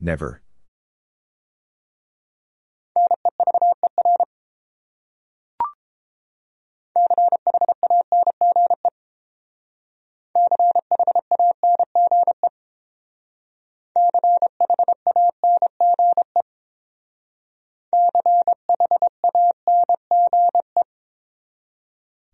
Never. 0.00 0.42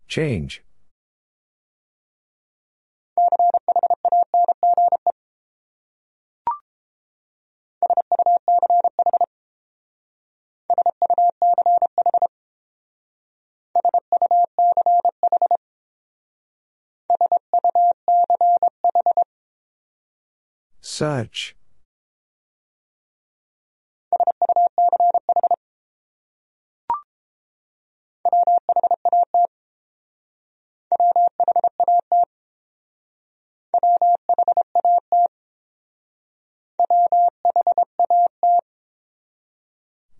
Change. 0.07 0.63
Such. 20.79 21.56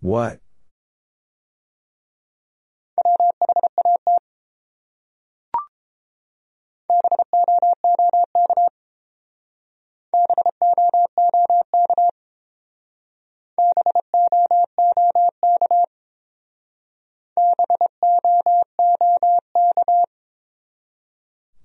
What? 0.00 0.40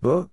Book? 0.03 0.29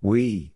We. 0.00 0.54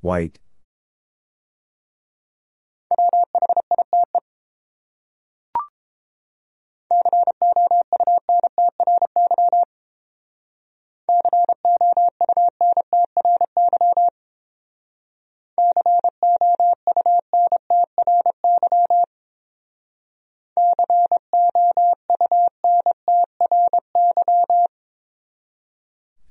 White. 0.00 0.38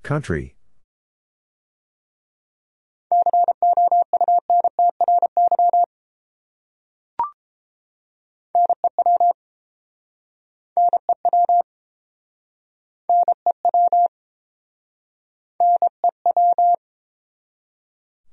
Country. 0.03 0.56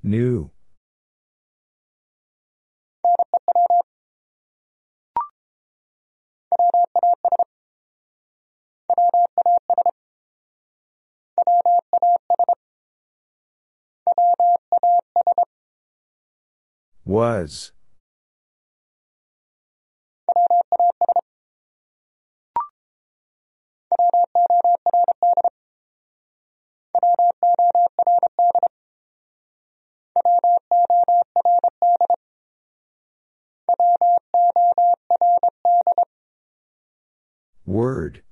New. 0.04 0.50
Was. 17.06 17.72
Word. 37.66 38.22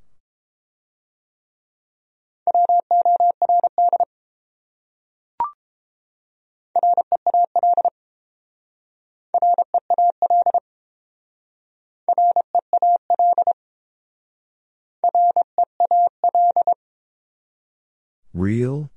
Real? 18.34 18.91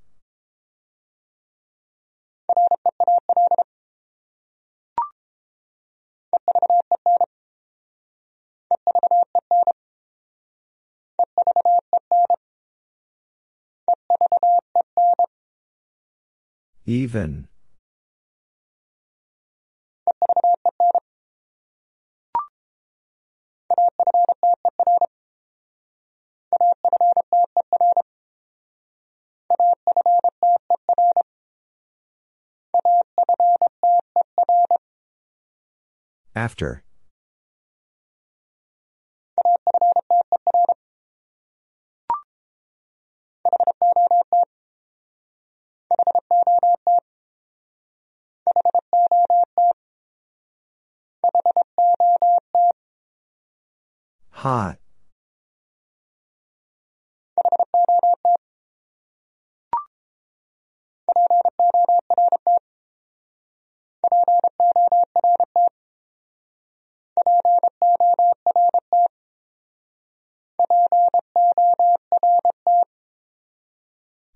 Even. 16.86 17.48
After. 36.36 36.84
Hot. 54.30 54.78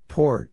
Port. 0.08 0.52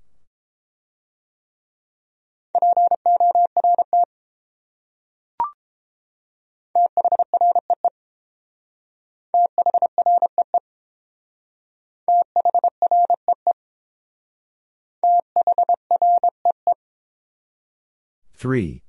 Three. 18.37 18.83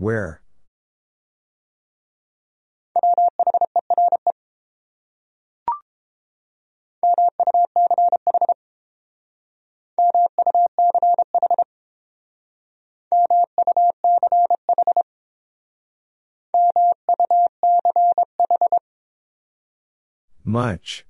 Where? 0.00 0.40
Much. 20.42 21.04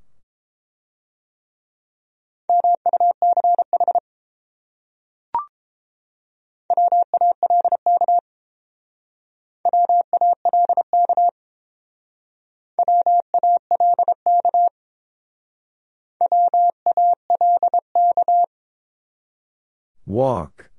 Walk. 20.07 20.71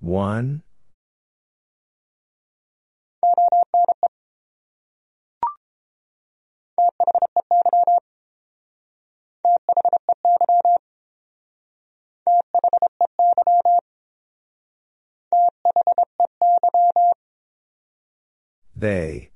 One. 0.00 0.63
They. 18.76 19.30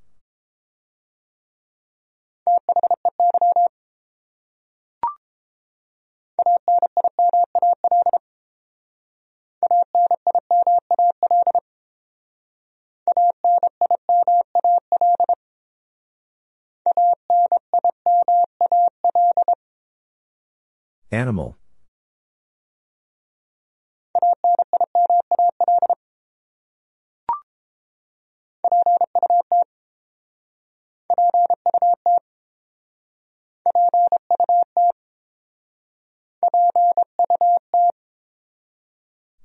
Animal. 21.11 21.57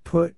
Put. 0.03 0.35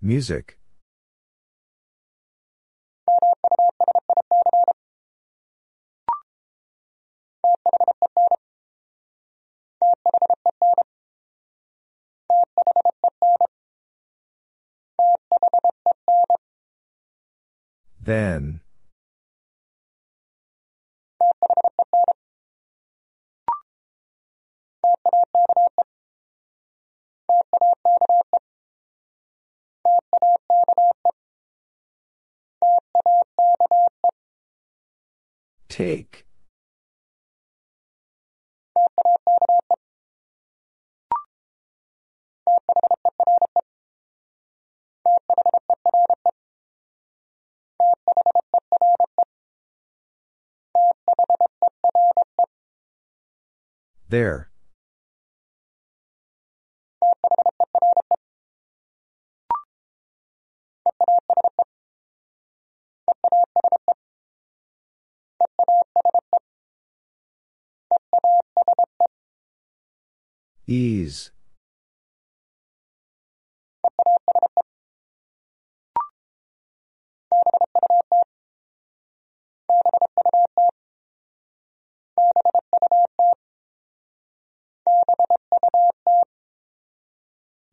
Music. 0.00 0.56
Then. 18.00 18.60
Take. 35.68 36.24
There. 54.08 54.50
Ease. 70.68 71.30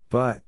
But. 0.09 0.44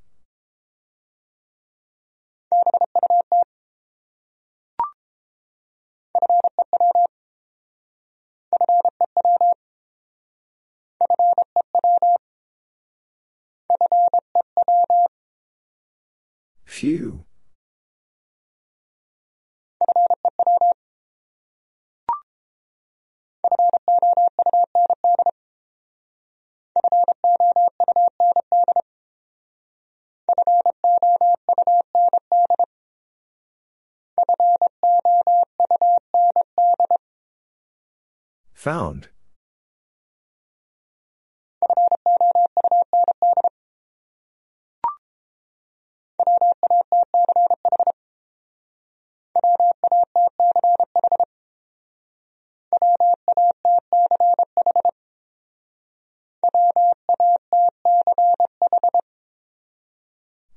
Few. 16.64 17.24
Found. 38.54 39.08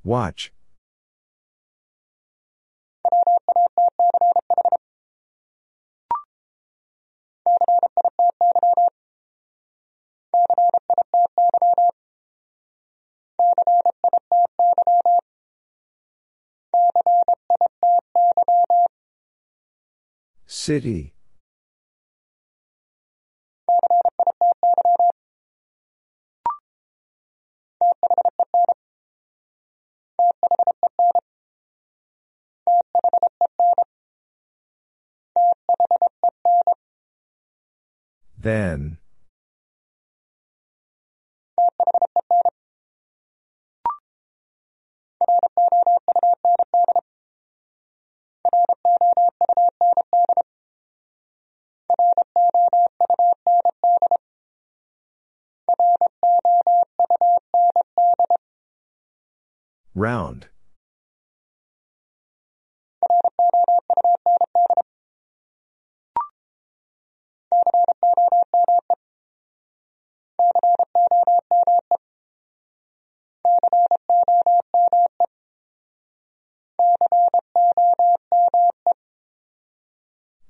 Watch. 0.03 0.51
City. 20.47 21.13
Then. 38.41 38.97
Round. 59.93 60.50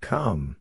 Come. 0.02 0.58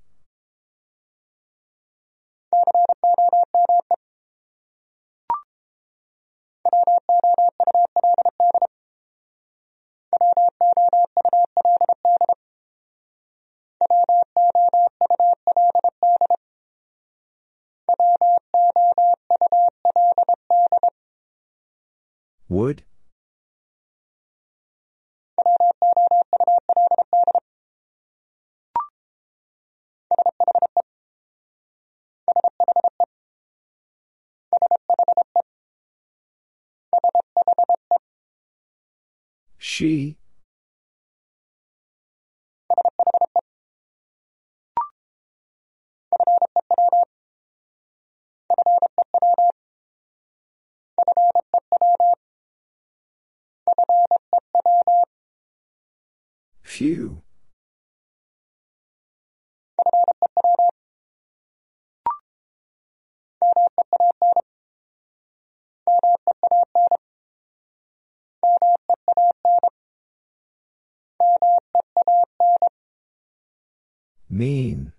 Would? 22.50 22.82
She? 39.56 40.19
Few. 56.62 57.22
Mean. 74.30 74.92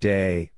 Day. 0.00 0.50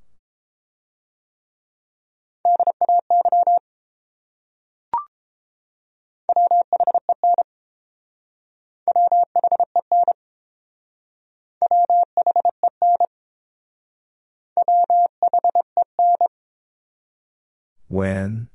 When? 17.88 18.48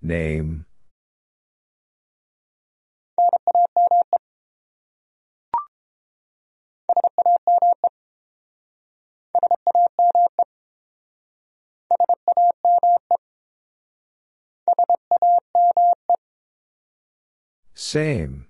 Name. 0.00 0.64
Same. 17.74 18.47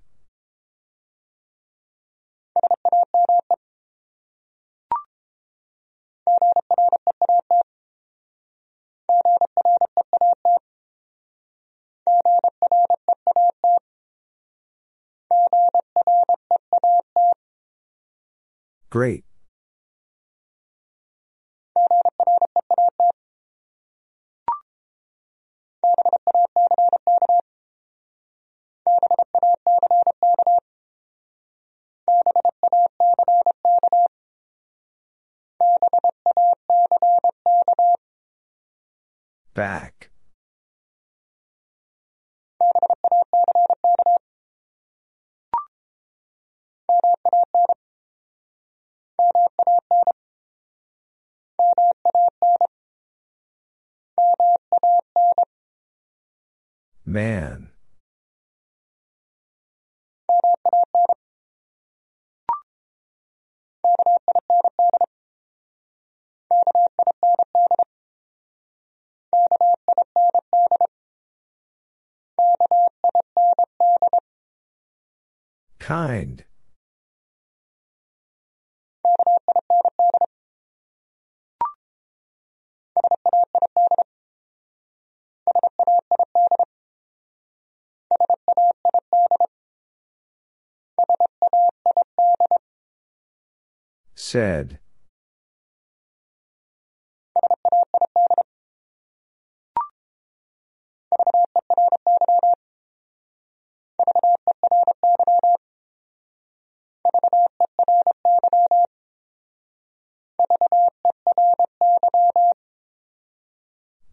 Great. 18.89 19.23
Back. 39.53 40.08
Man. 57.09 57.69
Kind. 75.79 76.43
Said. 94.31 94.77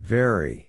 Very. 0.01 0.66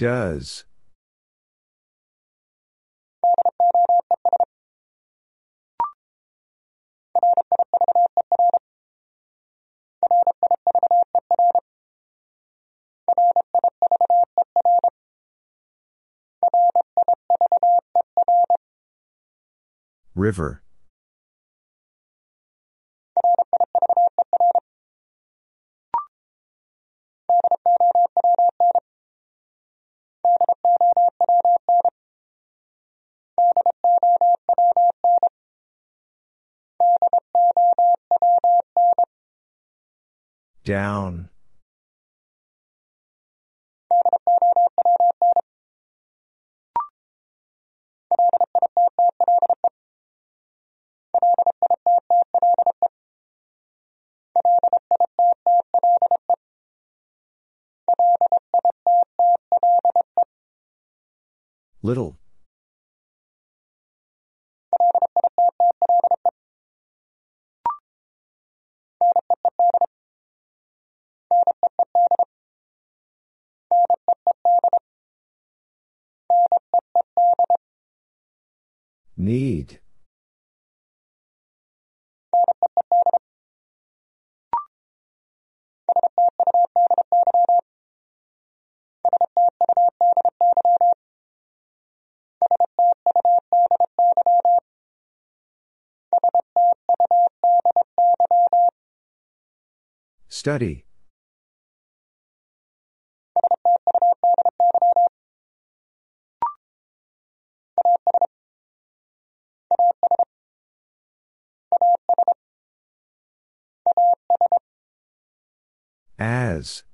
Does. 0.00 0.64
River. 20.14 20.62
Down. 40.70 41.28
Little. 61.82 62.19
Study. 100.40 100.86
As. 116.18 116.84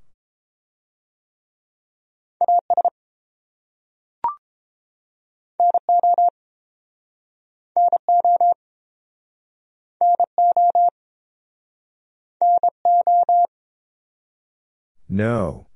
No. 15.09 15.67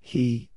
He. 0.00 0.49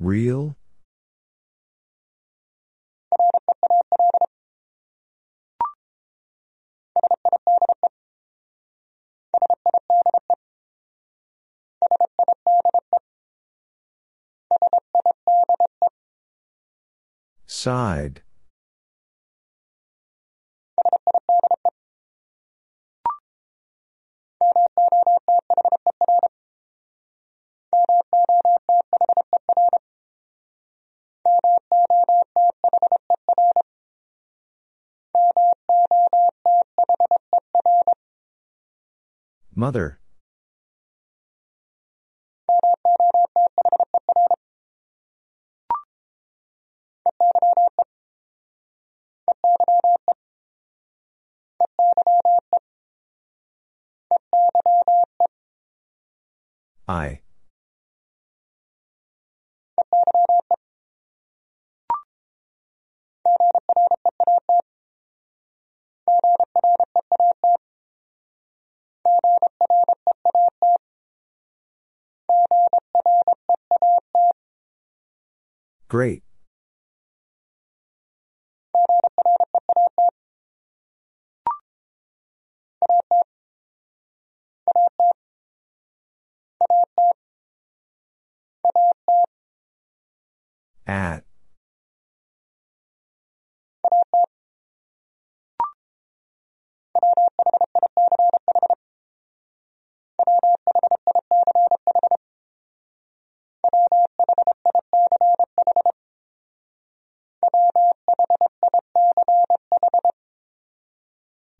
Real? 0.00 0.56
Side. 17.46 18.22
Mother. 39.54 39.98
I. 56.86 57.20
Great. 75.88 76.22
At. 90.86 91.27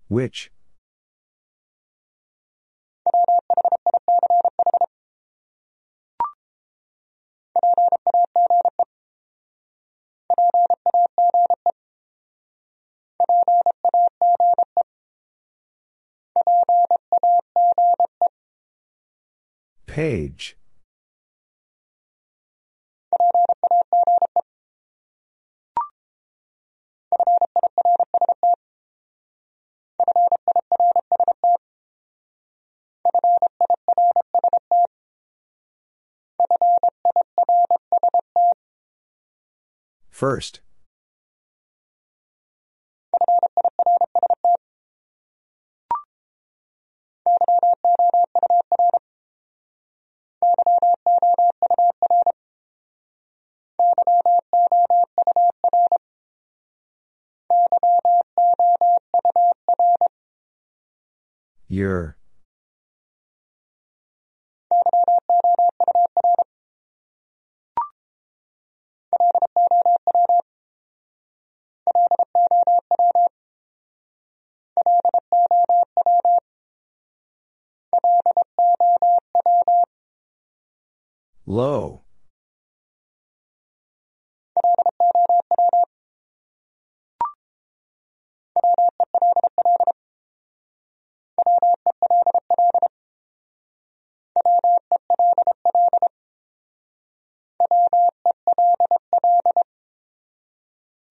Which? 0.08 0.50
Page. 19.86 20.57
First. 40.18 40.58
Your. 61.68 62.17
Low. 81.58 82.02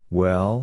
Well? 0.09 0.56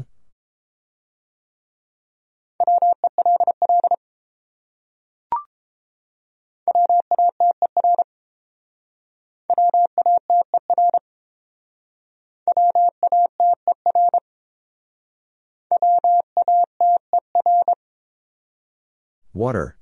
Water. 19.45 19.77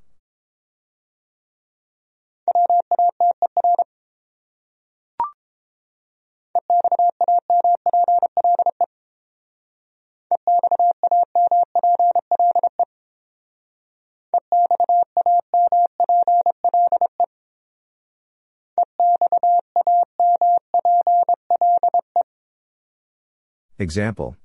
Example. 23.78 24.41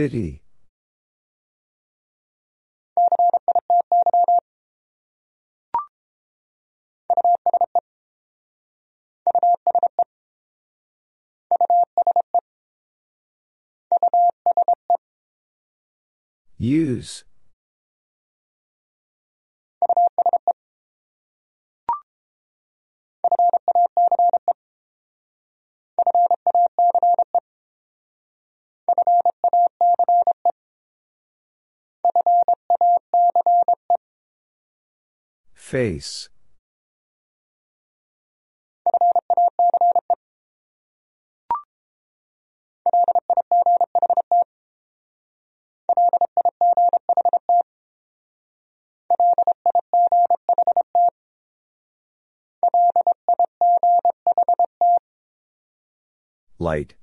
City. 0.00 0.40
Use. 16.56 17.24
Face. 35.70 36.28
Light. 56.58 56.94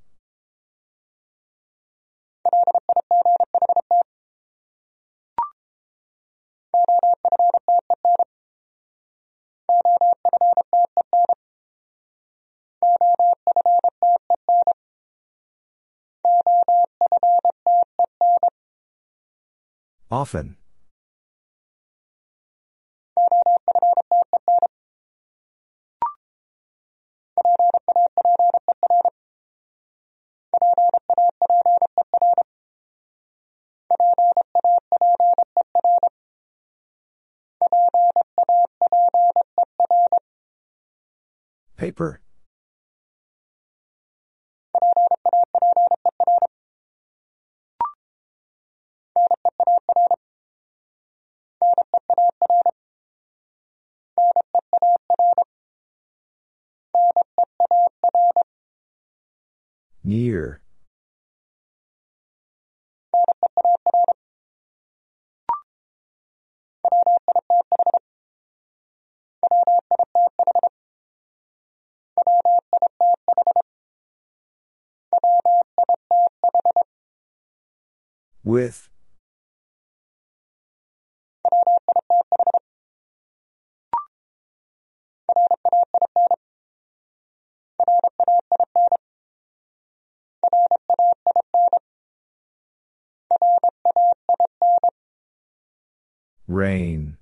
Often. 20.10 20.56
Paper. 41.78 42.20
Near. 60.02 60.60
With. 78.44 78.88
Rain. 96.46 97.17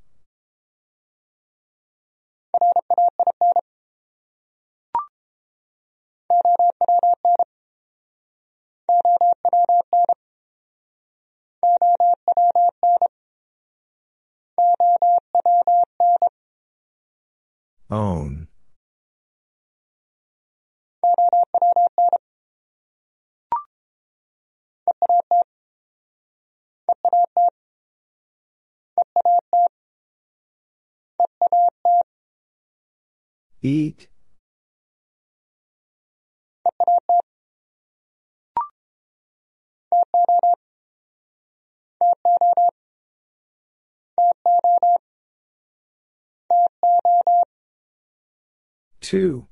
Own. 17.89 18.49
Eat. 33.63 34.09
Two. 49.01 49.47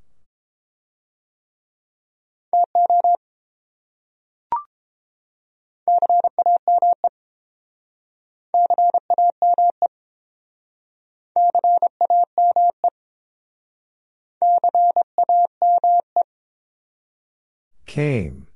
Came. 17.85 18.47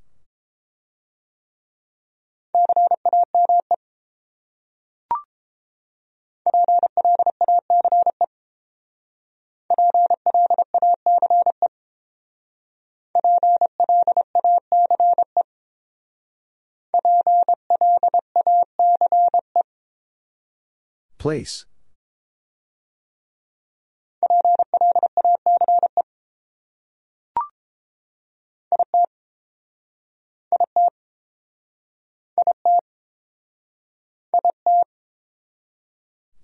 Place. 21.20 21.66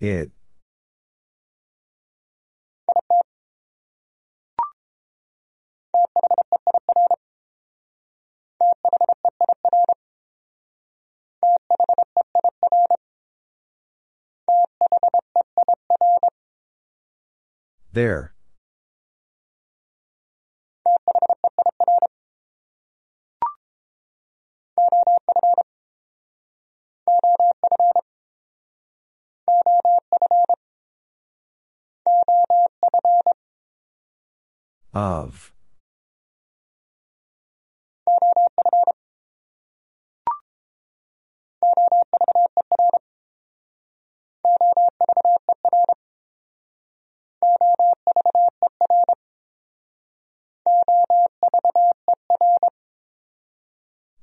It. 0.02 0.32
There. 17.94 18.34
Of. 34.94 35.55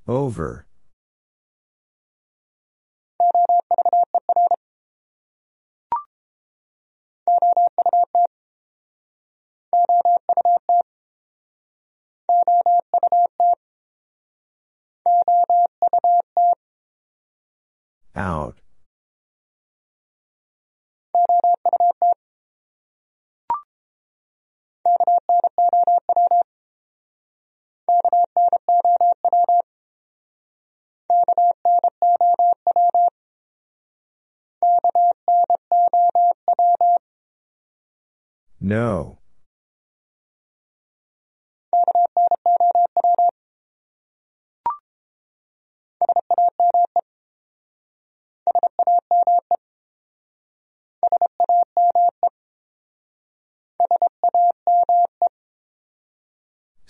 Over. 0.07 0.67
Out. 18.15 18.62
No. 38.61 39.22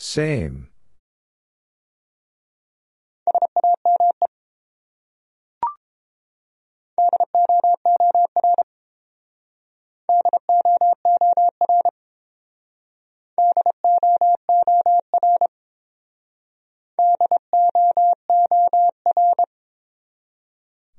Same. 0.02 0.66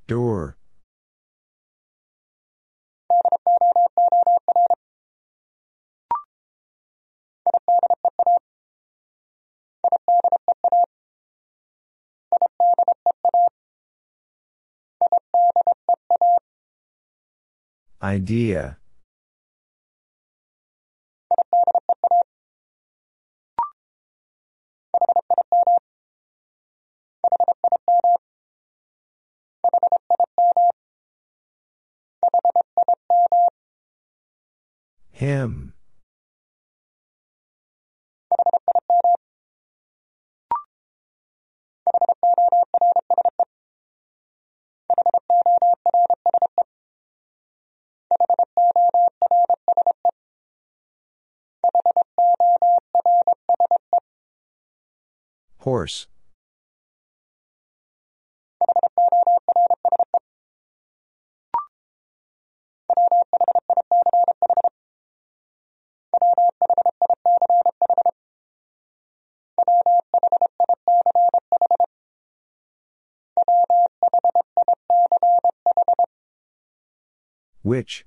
Door. 0.07 0.55
Idea. 18.03 18.77
Him. 35.11 35.72
Horse. 55.63 56.07
Which? 77.61 78.05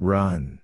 Run. 0.00 0.60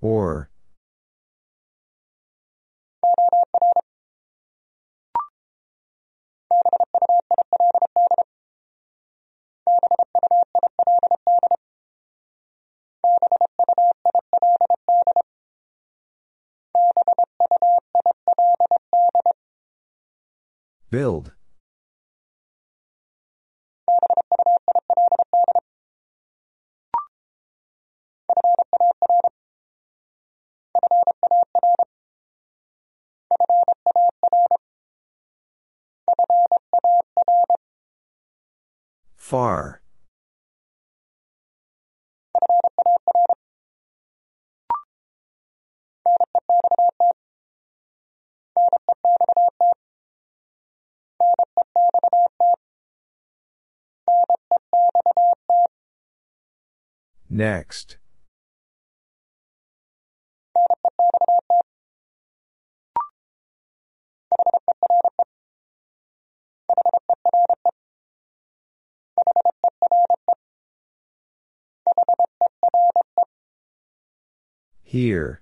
Or. 0.00 0.48
Build. 20.94 21.32
Far. 39.34 39.80
Next. 57.28 57.98
Here. 74.94 75.40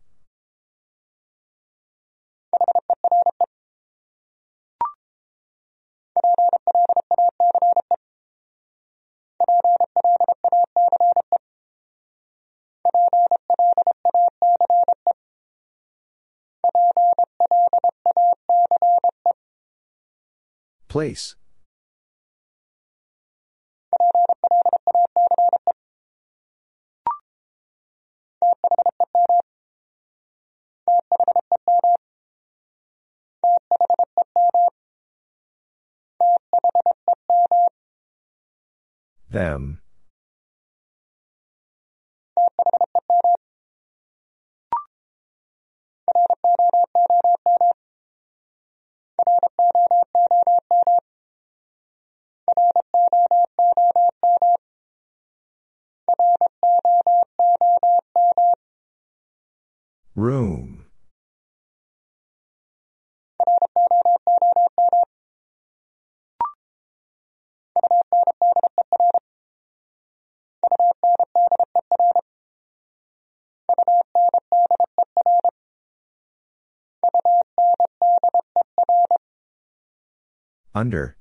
Place. 20.89 21.37
Them. 39.33 39.79
Room. 60.15 60.82
Under. 80.75 81.17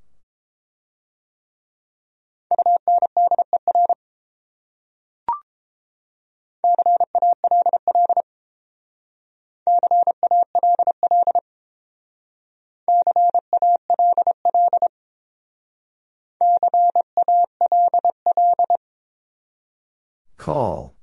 Call. 20.41 20.95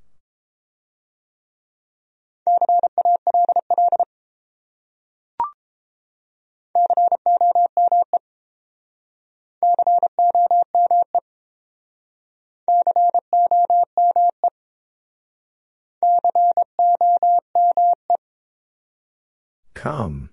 Come. 19.73 20.31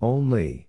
Only. 0.00 0.68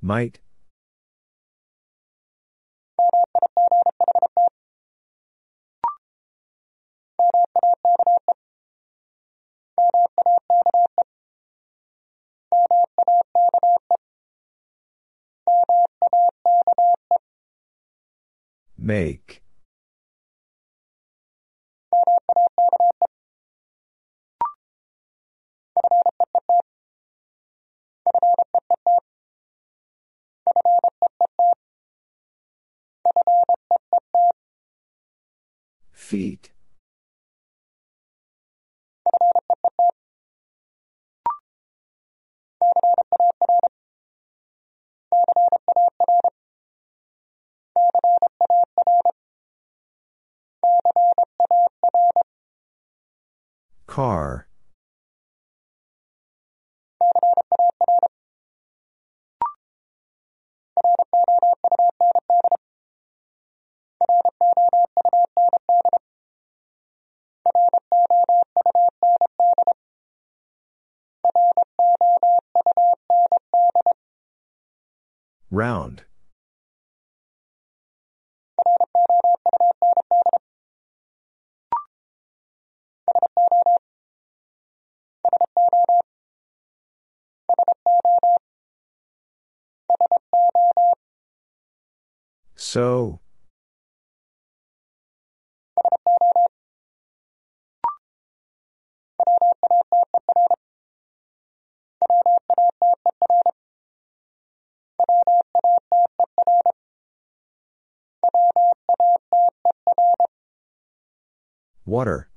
Might. 0.00 0.40
Make. 18.76 19.42
Feet. 35.92 36.50
Car. 53.86 54.48
Round. 75.50 76.04
So. 92.56 93.20
Water. 111.84 112.28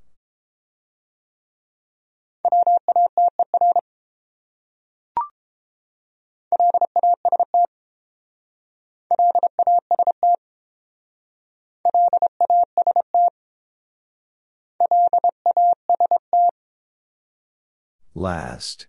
Last. 18.14 18.88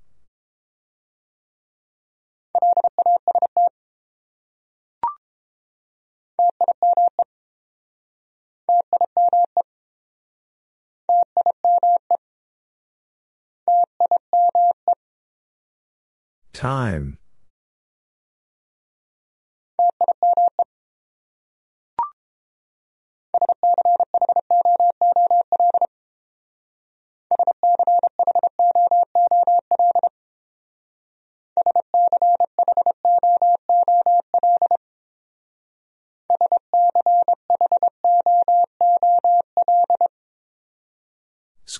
Time. 16.52 17.18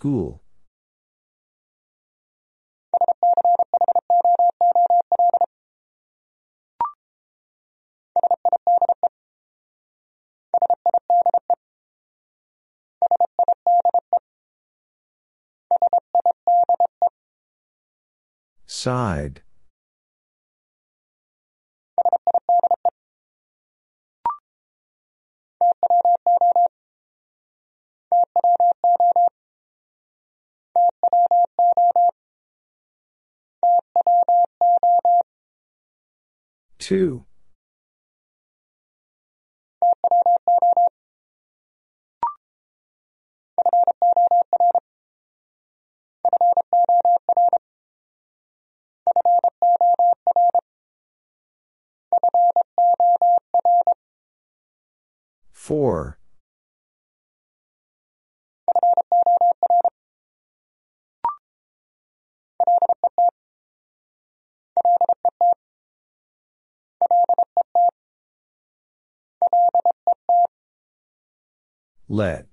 School. 0.03 0.43
Side. 18.67 19.43
Two. 36.83 37.25
Four. 55.53 56.19
Let. 72.13 72.45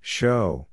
Show. 0.00 0.66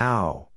How? 0.00 0.48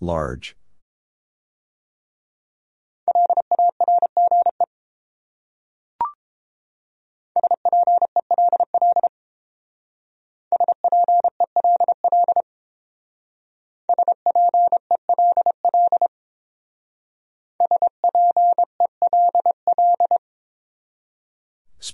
Large. 0.00 0.56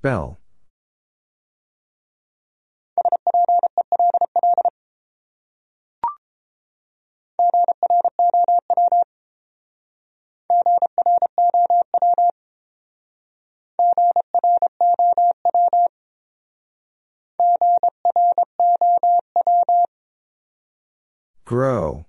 Spell. 0.03 0.37
Grow. 21.45 22.07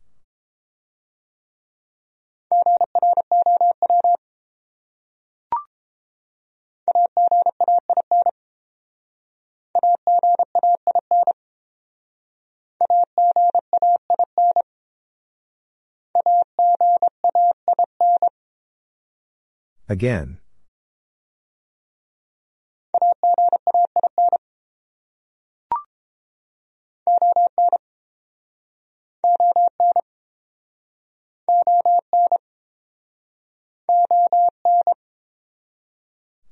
Again. 19.93 20.39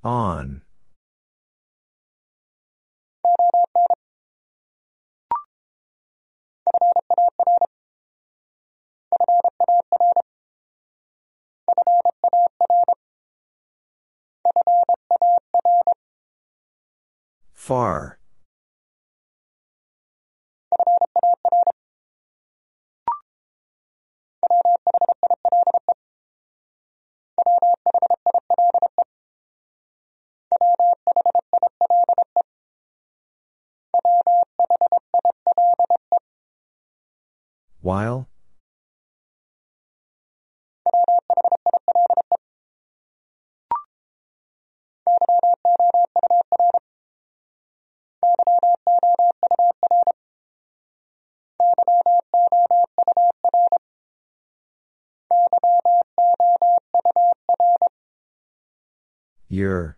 On. 0.04 0.62
Far. 17.72 18.20
While? 37.80 38.31
Your. 59.52 59.98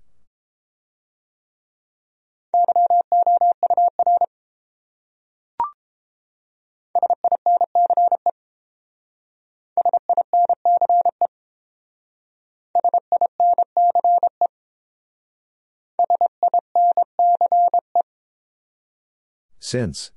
Since. 19.59 20.11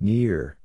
Near. 0.00 0.56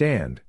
Stand. 0.00 0.40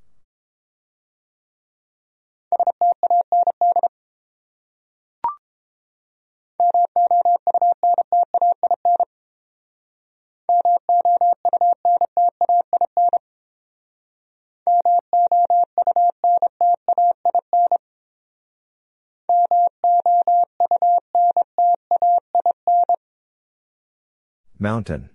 Mountain. 24.58 25.10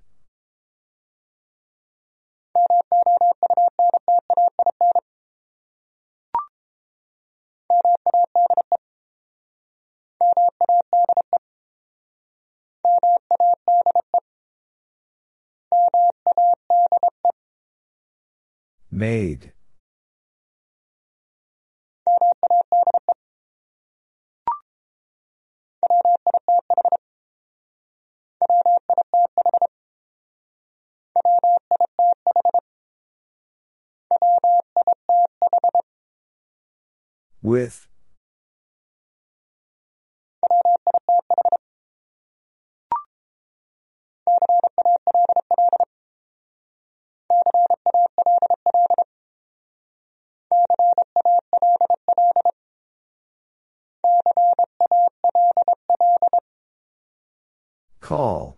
Made. 18.96 19.52
With. 37.42 37.86
Call. 58.16 58.56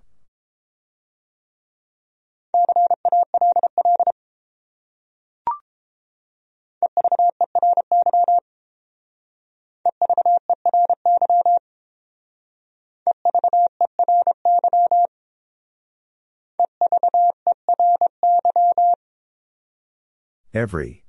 Every. 20.55 21.08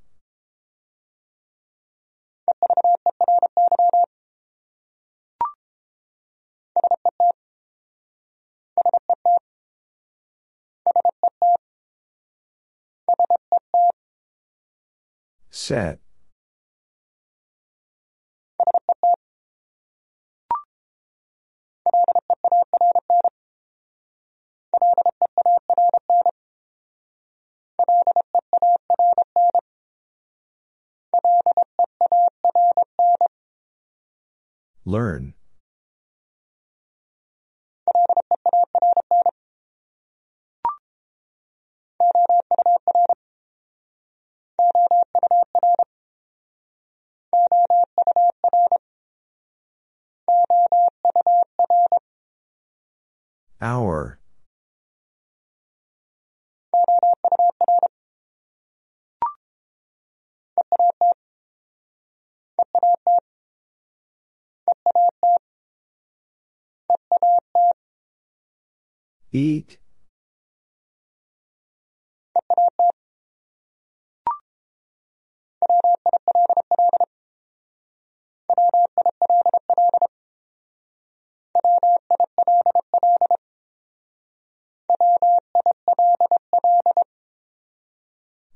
Set. 15.69 15.99
Learn. 34.85 35.35
Hour. 53.61 54.19
Eat. 69.31 69.77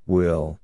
Will. 0.06 0.59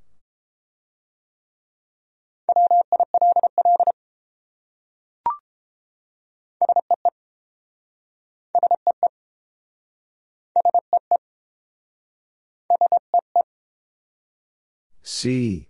See. 15.01 15.69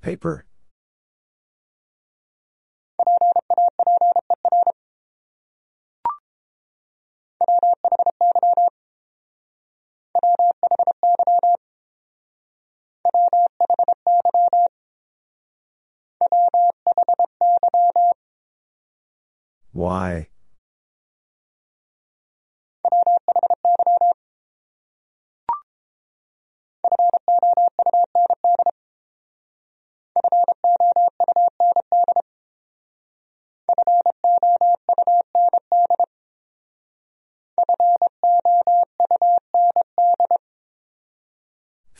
Paper. 0.00 0.46
Why? 19.72 20.28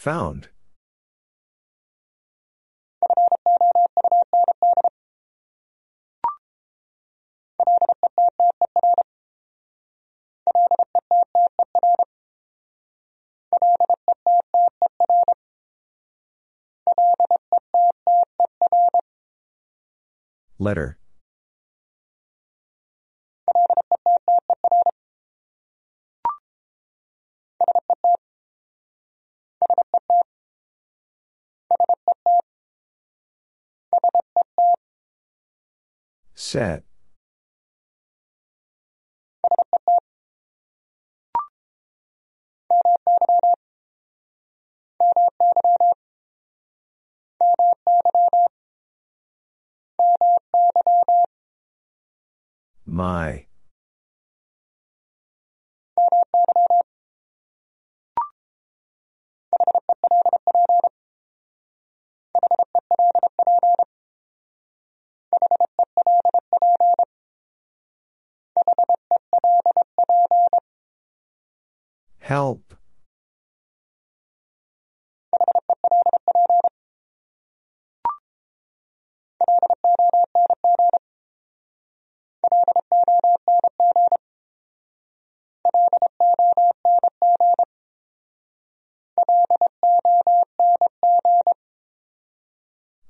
Found. 0.07 0.51
Letter. 20.59 20.99
Set. 36.35 36.85
My. 52.87 53.47
Help. 72.21 72.66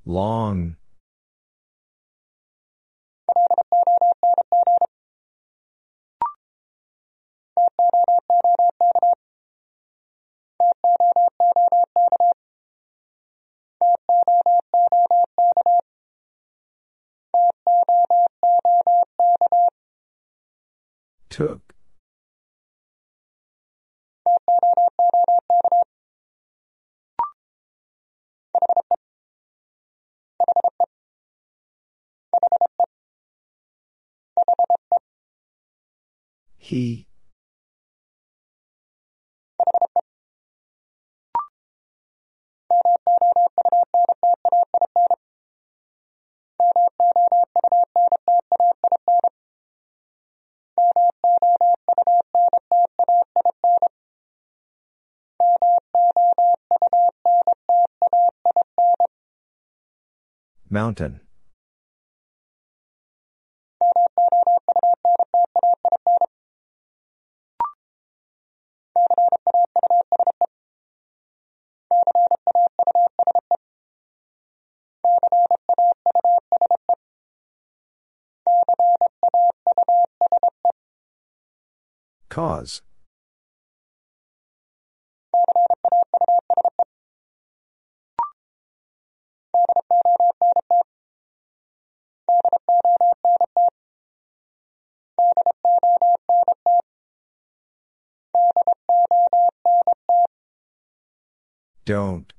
Long. 0.08 0.76
Took. 21.36 21.74
He. 36.56 37.05
Mountain. 60.76 61.20
Cause. 82.28 82.82
Don't. 101.86 102.32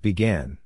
Began. 0.00 0.58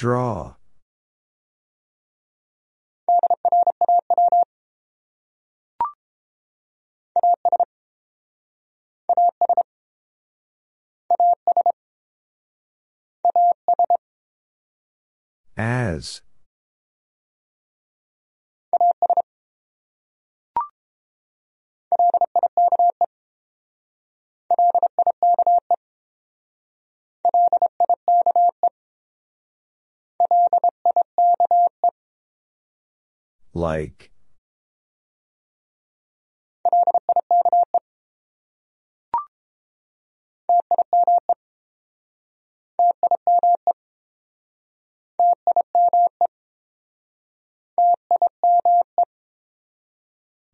Draw. 0.00 0.54
As. 15.58 16.22
Like. 33.52 34.10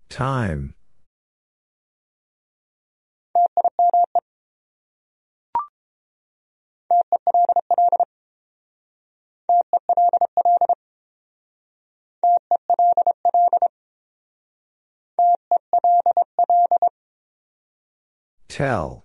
Time. 0.09 0.75
Tell. 18.49 19.05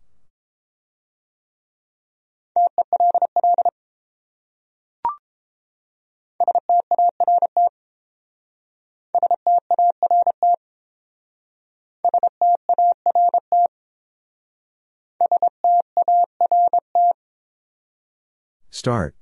Start. 18.69 19.15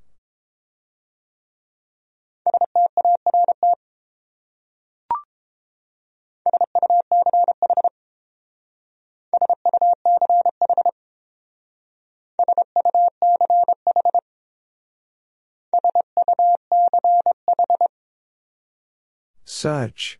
Such. 19.51 20.19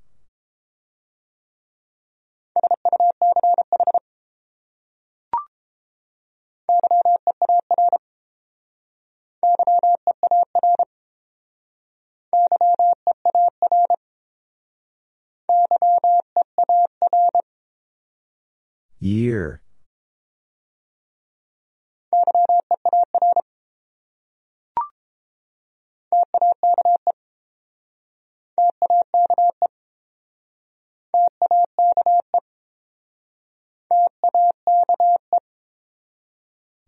Year. 19.00 19.62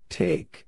Take. 0.10 0.66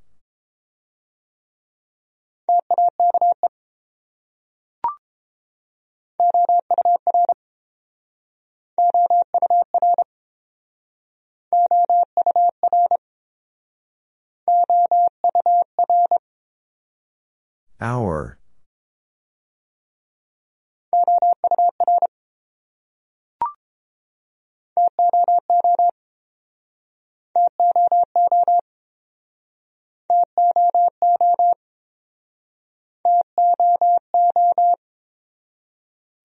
Hour. 17.81 18.37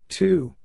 Two. 0.08 0.56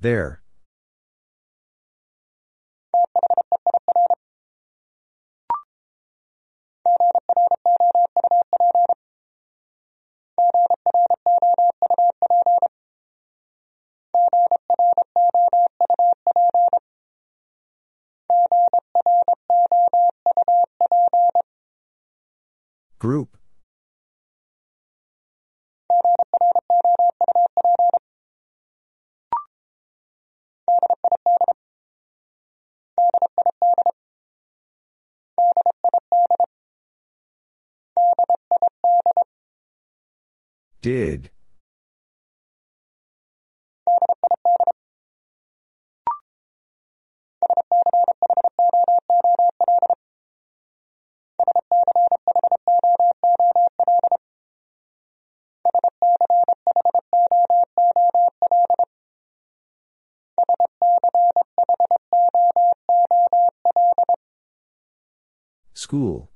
There. 0.00 0.43
Group. 22.98 23.36
Did. 40.80 41.30
School. 65.94 66.28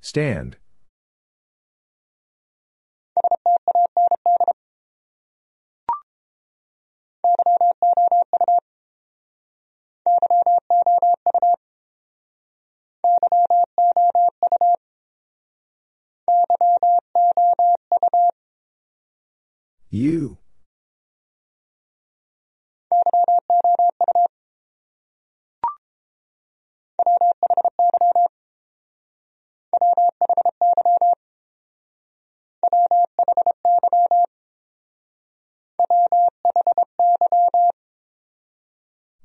Stand. 0.00 0.56
You. 19.96 20.36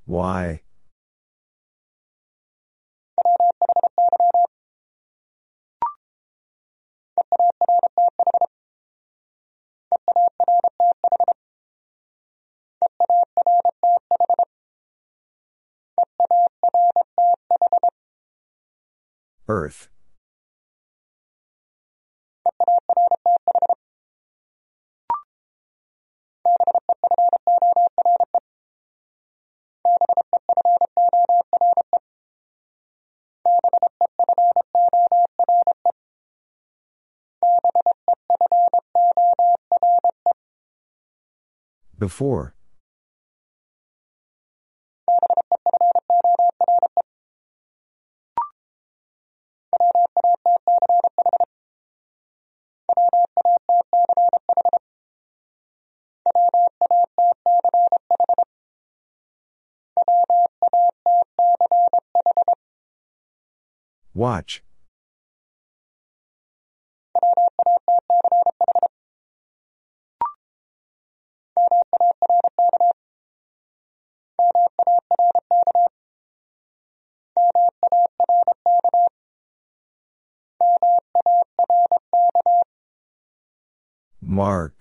Why? 0.05 0.60
Earth. 19.51 19.89
Before. 41.99 42.55
Watch. 64.21 64.61
Mark. 84.21 84.80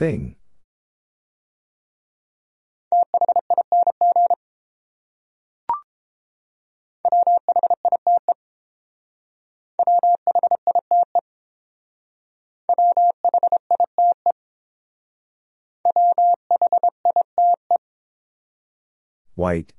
Thing. 0.00 0.34
White. 19.34 19.74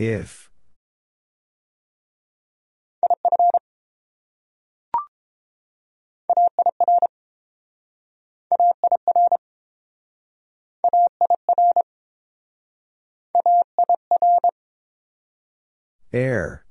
If. 0.00 0.48
Air. 16.14 16.64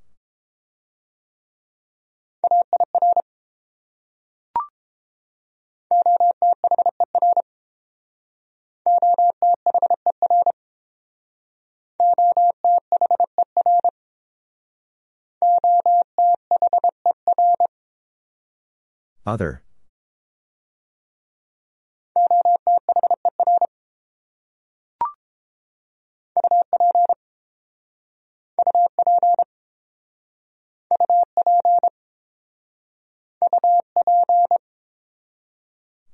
Other. 19.25 19.61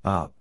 Up. 0.04 0.35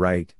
Right. 0.00 0.32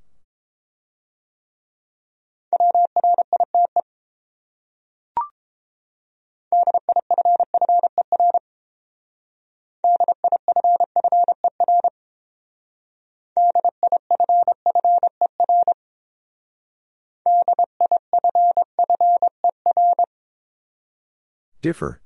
Differ. 21.60 22.00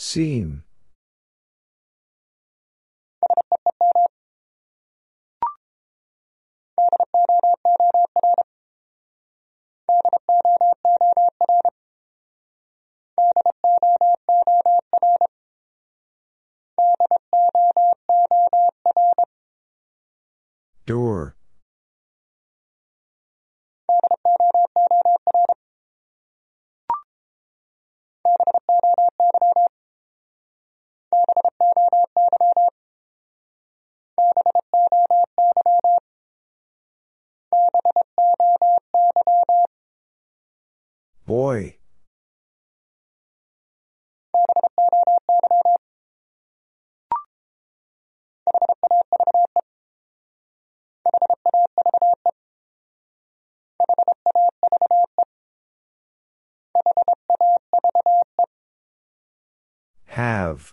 Seem. 0.00 0.62
Door. 20.86 21.37
Have. 60.48 60.72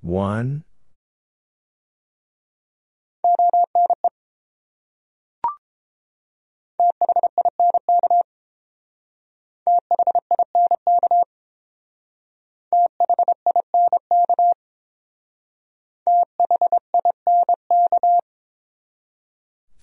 One. 0.00 0.64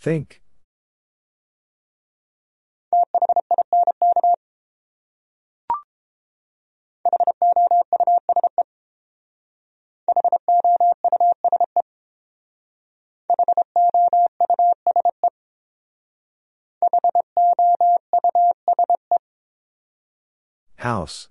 Think. 0.08 0.40
House. 20.78 21.28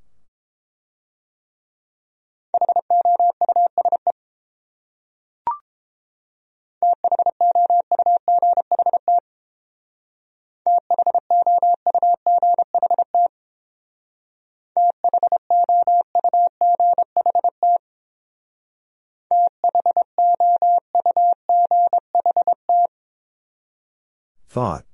Thought. 24.56 24.86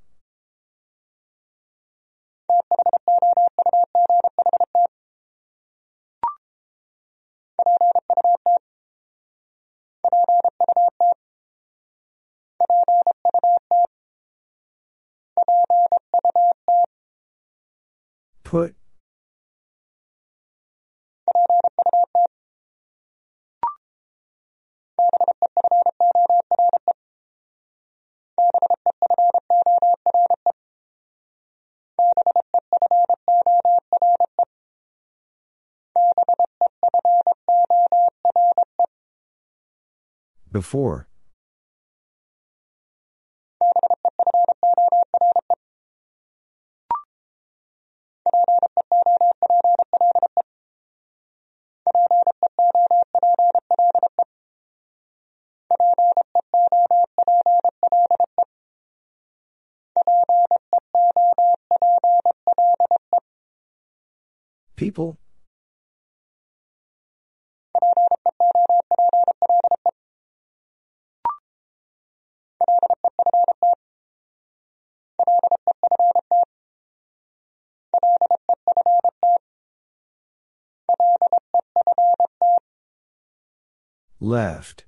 Put. 18.43 18.75
Before. 40.53 41.09
People? 64.77 65.22
Left. 84.23 84.85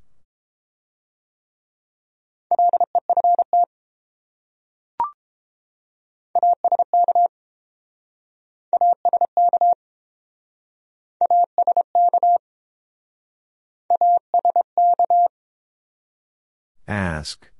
Ask. 16.86 17.50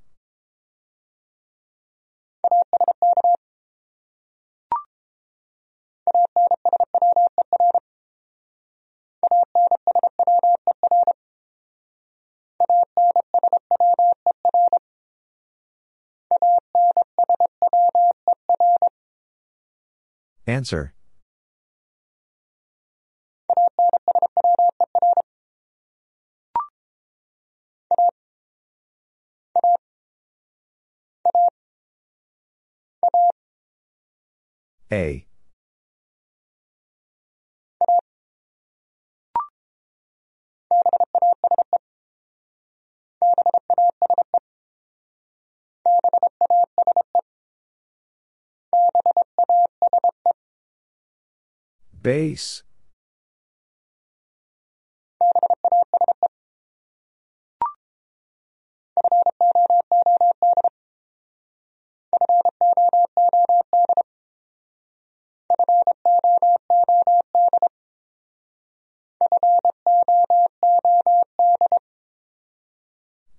Answer. 20.65 20.94
A. 34.91 35.26
Base. 52.05 52.62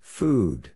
Food. 0.00 0.75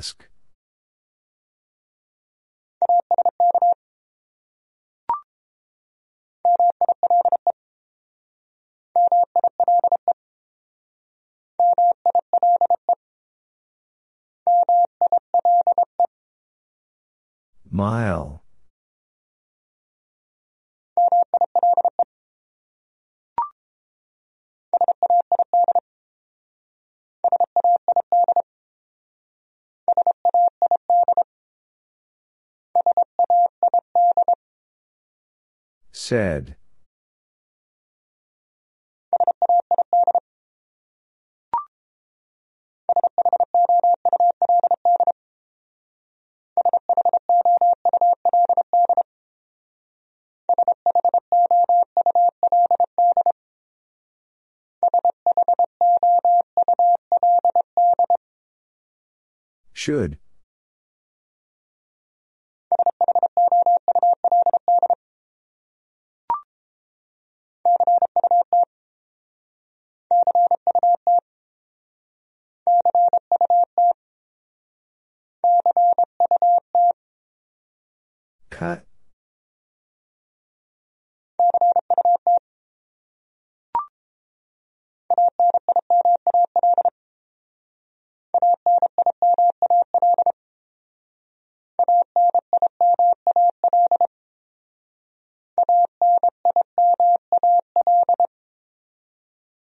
Ask. 0.00 0.30
Mile. 17.70 18.40
Said. 36.02 36.56
Should. 59.74 60.18
Cut. 78.60 78.84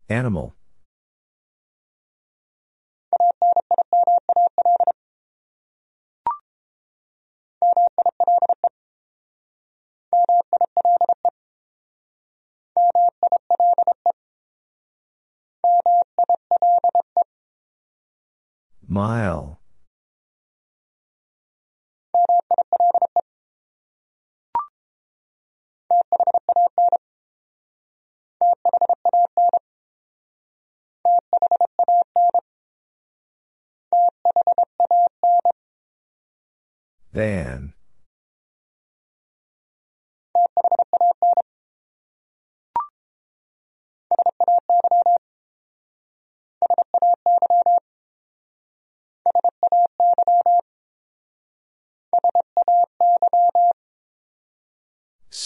Animal. 0.09 0.56
Mile. 18.97 19.59
Van. 37.13 37.56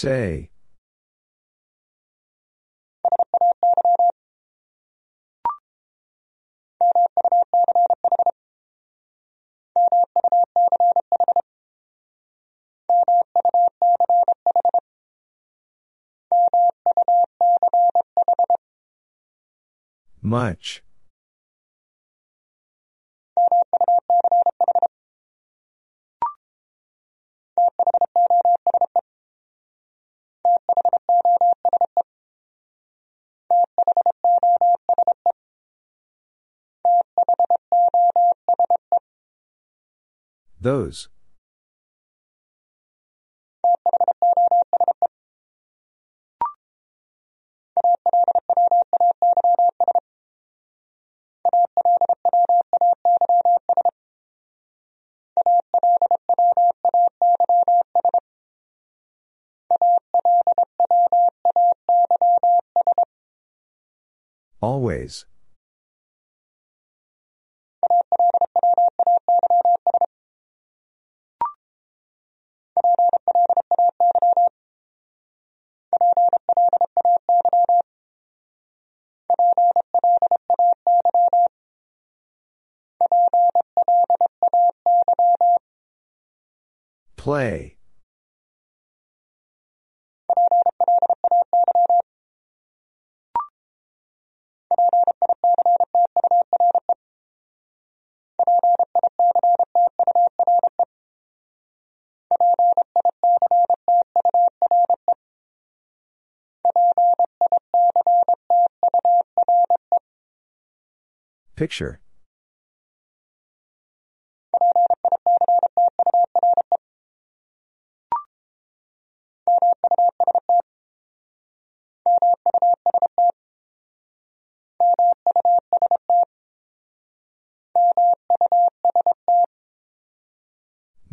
Say. 0.00 0.48
Much. 20.22 20.82
Those. 40.60 41.08
Always. 64.60 65.24
Play. 87.20 87.76
Picture 111.54 112.00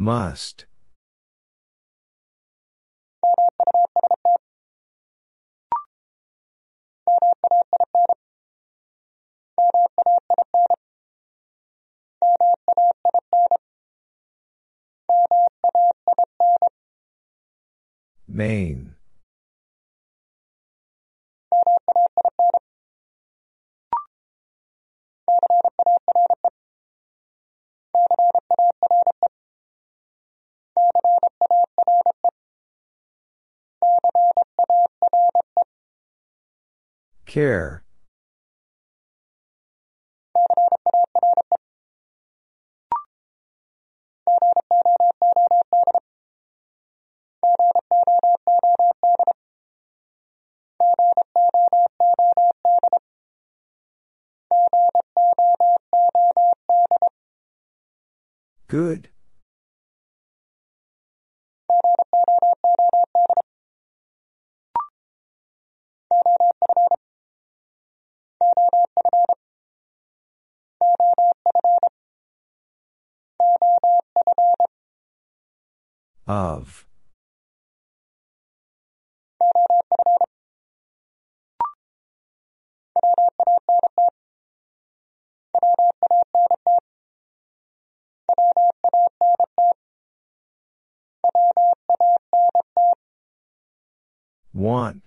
Must. 0.08 0.66
Main. 18.30 18.97
Care. 37.38 37.84
Good. 58.68 59.10
Of. 76.28 76.86
Want. 94.54 95.07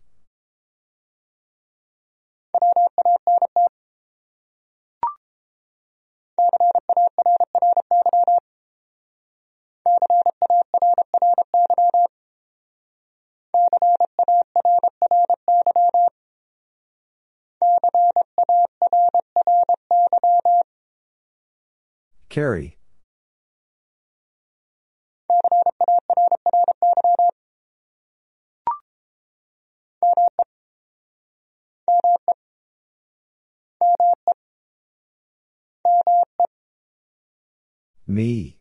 Carry. 22.31 22.76
Me. 38.07 38.59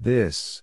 This. 0.00 0.62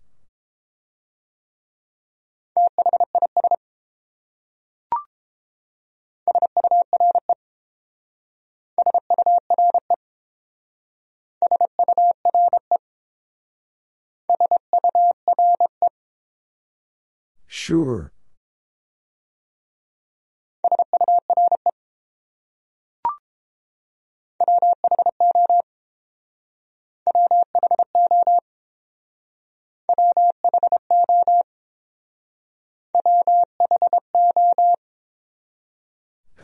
Sure. 17.48 18.15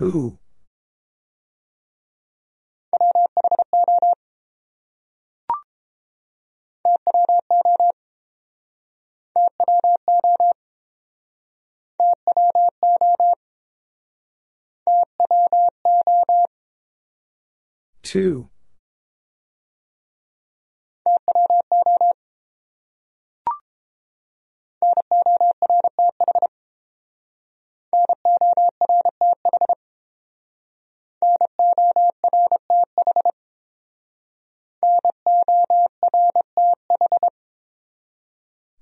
Who? 0.02 0.40
Two. 18.02 18.50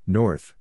North. 0.09 0.53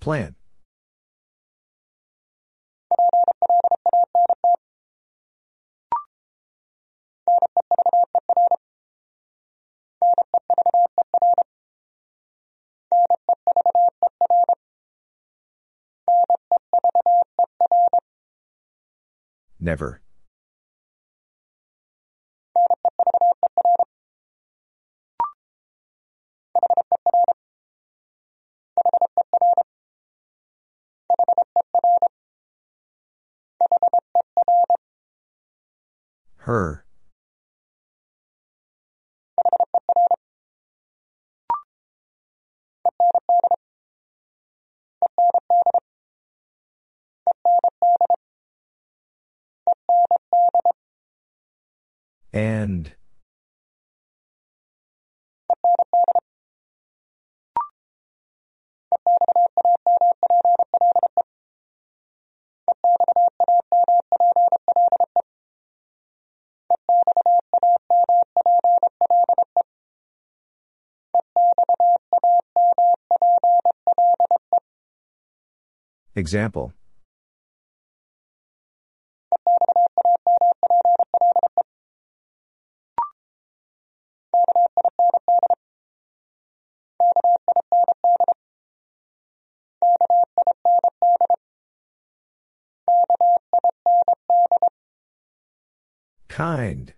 Plant. 0.00 0.39
Never. 19.60 20.00
Her. 36.38 36.84
And. 52.32 52.94
Example. 76.16 76.74
Kind. 96.30 96.94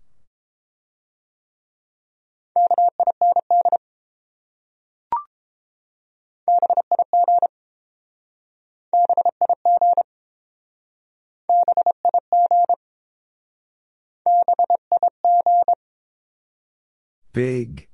Big. 17.33 17.89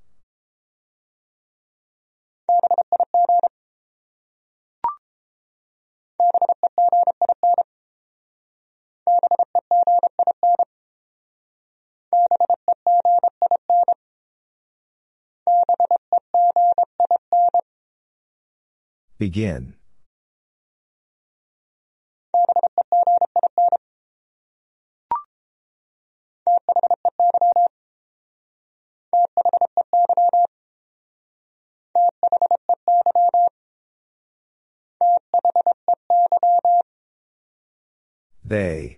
Begin. 19.18 19.74
They. 38.44 38.97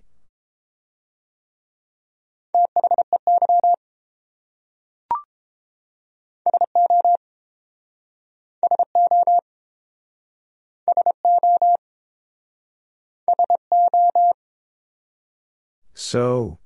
So. 16.01 16.57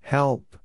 Help. 0.00 0.58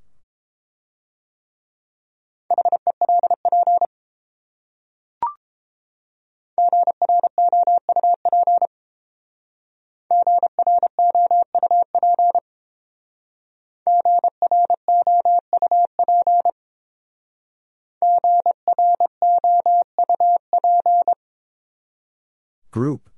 Group. 22.73 23.12